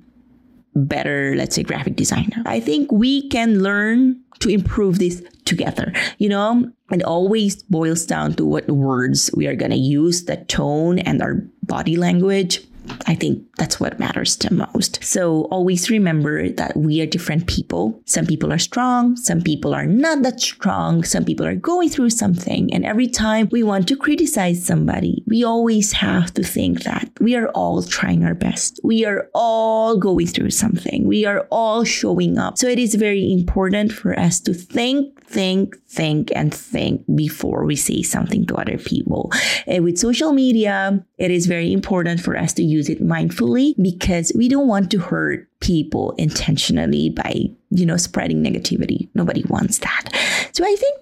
better, 0.75 1.35
let's 1.35 1.55
say, 1.55 1.63
graphic 1.63 1.95
designer. 1.95 2.43
I 2.45 2.59
think 2.59 2.91
we 2.91 3.27
can 3.29 3.61
learn 3.61 4.21
to 4.39 4.49
improve 4.49 4.99
this 4.99 5.21
together. 5.45 5.93
You 6.17 6.29
know, 6.29 6.71
it 6.91 7.03
always 7.03 7.63
boils 7.63 8.05
down 8.05 8.33
to 8.35 8.45
what 8.45 8.69
words 8.69 9.29
we 9.35 9.47
are 9.47 9.55
going 9.55 9.71
to 9.71 9.77
use, 9.77 10.25
the 10.25 10.37
tone 10.37 10.99
and 10.99 11.21
our 11.21 11.43
body 11.63 11.97
language. 11.97 12.63
I 13.05 13.15
think 13.15 13.43
that's 13.57 13.79
what 13.79 13.99
matters 13.99 14.35
the 14.37 14.53
most. 14.53 15.03
So 15.03 15.43
always 15.45 15.89
remember 15.89 16.49
that 16.49 16.75
we 16.77 17.01
are 17.01 17.05
different 17.05 17.47
people. 17.47 18.01
Some 18.05 18.25
people 18.25 18.53
are 18.53 18.59
strong, 18.59 19.15
some 19.15 19.41
people 19.41 19.73
are 19.73 19.85
not 19.85 20.23
that 20.23 20.39
strong, 20.39 21.03
some 21.03 21.25
people 21.25 21.45
are 21.45 21.55
going 21.55 21.89
through 21.89 22.11
something. 22.11 22.73
And 22.73 22.85
every 22.85 23.07
time 23.07 23.49
we 23.51 23.63
want 23.63 23.87
to 23.89 23.97
criticize 23.97 24.65
somebody, 24.65 25.23
we 25.27 25.43
always 25.43 25.93
have 25.93 26.33
to 26.35 26.43
think 26.43 26.83
that 26.83 27.11
we 27.19 27.35
are 27.35 27.49
all 27.49 27.83
trying 27.83 28.23
our 28.23 28.35
best. 28.35 28.79
We 28.83 29.05
are 29.05 29.29
all 29.33 29.97
going 29.97 30.27
through 30.27 30.51
something. 30.51 31.07
We 31.07 31.25
are 31.25 31.47
all 31.51 31.83
showing 31.83 32.37
up. 32.37 32.57
So 32.57 32.67
it 32.67 32.79
is 32.79 32.95
very 32.95 33.31
important 33.31 33.91
for 33.91 34.17
us 34.19 34.39
to 34.41 34.53
think, 34.53 35.25
think, 35.25 35.75
think, 35.87 36.31
and 36.35 36.53
think 36.53 37.03
before 37.15 37.65
we 37.65 37.75
say 37.75 38.01
something 38.01 38.45
to 38.47 38.55
other 38.55 38.77
people. 38.77 39.31
And 39.67 39.83
with 39.83 39.97
social 39.97 40.33
media, 40.33 41.05
it 41.19 41.31
is 41.31 41.45
very 41.45 41.71
important 41.71 42.21
for 42.21 42.37
us 42.37 42.53
to 42.53 42.63
use 42.63 42.89
it 42.89 43.01
mindfully 43.01 43.75
because 43.81 44.31
we 44.35 44.47
don't 44.47 44.67
want 44.67 44.89
to 44.91 44.99
hurt 44.99 45.47
people 45.59 46.11
intentionally 46.17 47.09
by, 47.09 47.45
you 47.69 47.85
know, 47.85 47.97
spreading 47.97 48.43
negativity. 48.43 49.09
Nobody 49.13 49.43
wants 49.49 49.79
that. 49.79 50.09
So 50.53 50.63
I 50.65 50.75
think 50.75 50.99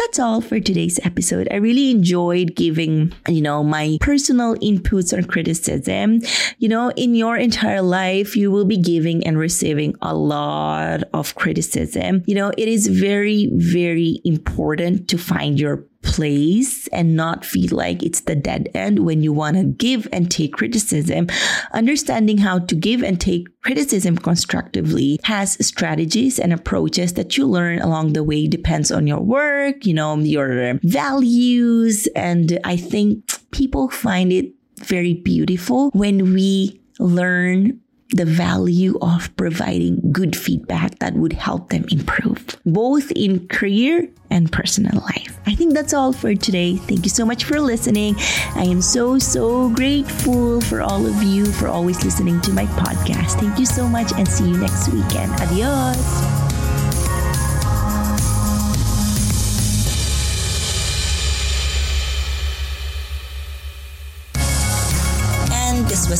that's 0.00 0.18
all 0.18 0.40
for 0.40 0.58
today's 0.58 0.98
episode. 1.04 1.46
I 1.50 1.56
really 1.56 1.90
enjoyed 1.90 2.54
giving, 2.54 3.12
you 3.28 3.42
know, 3.42 3.62
my 3.62 3.98
personal 4.00 4.54
inputs 4.56 5.14
on 5.14 5.24
criticism. 5.24 6.22
You 6.58 6.70
know, 6.70 6.90
in 6.92 7.14
your 7.14 7.36
entire 7.36 7.82
life, 7.82 8.34
you 8.34 8.50
will 8.50 8.64
be 8.64 8.78
giving 8.78 9.26
and 9.26 9.38
receiving 9.38 9.94
a 10.00 10.14
lot 10.14 11.02
of 11.12 11.34
criticism. 11.34 12.22
You 12.26 12.34
know, 12.34 12.50
it 12.56 12.66
is 12.66 12.86
very, 12.86 13.50
very 13.52 14.20
important 14.24 15.08
to 15.08 15.18
find 15.18 15.60
your 15.60 15.84
place 16.02 16.86
and 16.88 17.16
not 17.16 17.44
feel 17.44 17.76
like 17.76 18.02
it's 18.02 18.22
the 18.22 18.34
dead 18.34 18.68
end 18.74 19.00
when 19.00 19.22
you 19.22 19.32
want 19.32 19.56
to 19.56 19.64
give 19.64 20.08
and 20.12 20.30
take 20.30 20.54
criticism. 20.54 21.26
Understanding 21.72 22.38
how 22.38 22.60
to 22.60 22.74
give 22.74 23.02
and 23.02 23.20
take 23.20 23.48
criticism 23.62 24.16
constructively 24.16 25.20
has 25.24 25.64
strategies 25.64 26.38
and 26.38 26.52
approaches 26.52 27.14
that 27.14 27.36
you 27.36 27.46
learn 27.46 27.80
along 27.80 28.12
the 28.12 28.24
way 28.24 28.46
depends 28.46 28.90
on 28.90 29.06
your 29.06 29.20
work, 29.20 29.84
you 29.84 29.94
know, 29.94 30.16
your 30.18 30.78
values. 30.82 32.06
And 32.16 32.58
I 32.64 32.76
think 32.76 33.30
people 33.50 33.88
find 33.90 34.32
it 34.32 34.52
very 34.78 35.14
beautiful 35.14 35.90
when 35.90 36.32
we 36.32 36.80
learn 36.98 37.80
the 38.10 38.24
value 38.24 38.98
of 39.00 39.34
providing 39.36 40.12
good 40.12 40.36
feedback 40.36 40.98
that 40.98 41.14
would 41.14 41.32
help 41.32 41.70
them 41.70 41.84
improve, 41.90 42.58
both 42.64 43.10
in 43.12 43.46
career 43.48 44.08
and 44.30 44.50
personal 44.50 45.00
life. 45.02 45.38
I 45.46 45.54
think 45.54 45.74
that's 45.74 45.92
all 45.92 46.12
for 46.12 46.34
today. 46.34 46.76
Thank 46.76 47.04
you 47.04 47.10
so 47.10 47.24
much 47.24 47.44
for 47.44 47.60
listening. 47.60 48.14
I 48.54 48.64
am 48.64 48.80
so, 48.80 49.18
so 49.18 49.70
grateful 49.70 50.60
for 50.60 50.80
all 50.80 51.06
of 51.06 51.22
you 51.22 51.46
for 51.46 51.68
always 51.68 52.04
listening 52.04 52.40
to 52.42 52.52
my 52.52 52.66
podcast. 52.66 53.40
Thank 53.40 53.58
you 53.58 53.66
so 53.66 53.86
much 53.88 54.12
and 54.12 54.26
see 54.26 54.48
you 54.48 54.56
next 54.56 54.88
weekend. 54.88 55.32
Adios. 55.40 56.39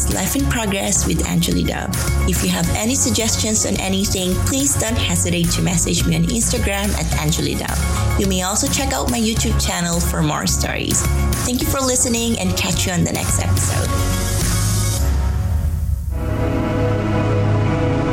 Was 0.01 0.15
Life 0.15 0.37
in 0.37 0.49
Progress 0.49 1.07
with 1.07 1.19
Anjali 1.25 1.67
Dove. 1.67 1.91
If 2.29 2.43
you 2.43 2.49
have 2.51 2.69
any 2.77 2.95
suggestions 2.95 3.67
on 3.67 3.79
anything, 3.81 4.35
please 4.47 4.75
don't 4.75 4.97
hesitate 4.97 5.51
to 5.53 5.63
message 5.63 6.07
me 6.07 6.17
on 6.17 6.23
Instagram 6.25 6.89
at 6.95 7.07
Anjali 7.19 7.59
Dove. 7.59 8.21
You 8.21 8.27
may 8.27 8.43
also 8.43 8.67
check 8.69 8.93
out 8.93 9.11
my 9.11 9.19
YouTube 9.19 9.61
channel 9.65 10.01
for 10.01 10.23
more 10.23 10.47
stories. 10.47 11.03
Thank 11.45 11.61
you 11.61 11.69
for 11.69 11.81
listening 11.81 12.39
and 12.39 12.57
catch 12.57 12.87
you 12.87 12.93
on 12.93 13.05
the 13.05 13.13
next 13.13 13.41
episode. 13.41 14.20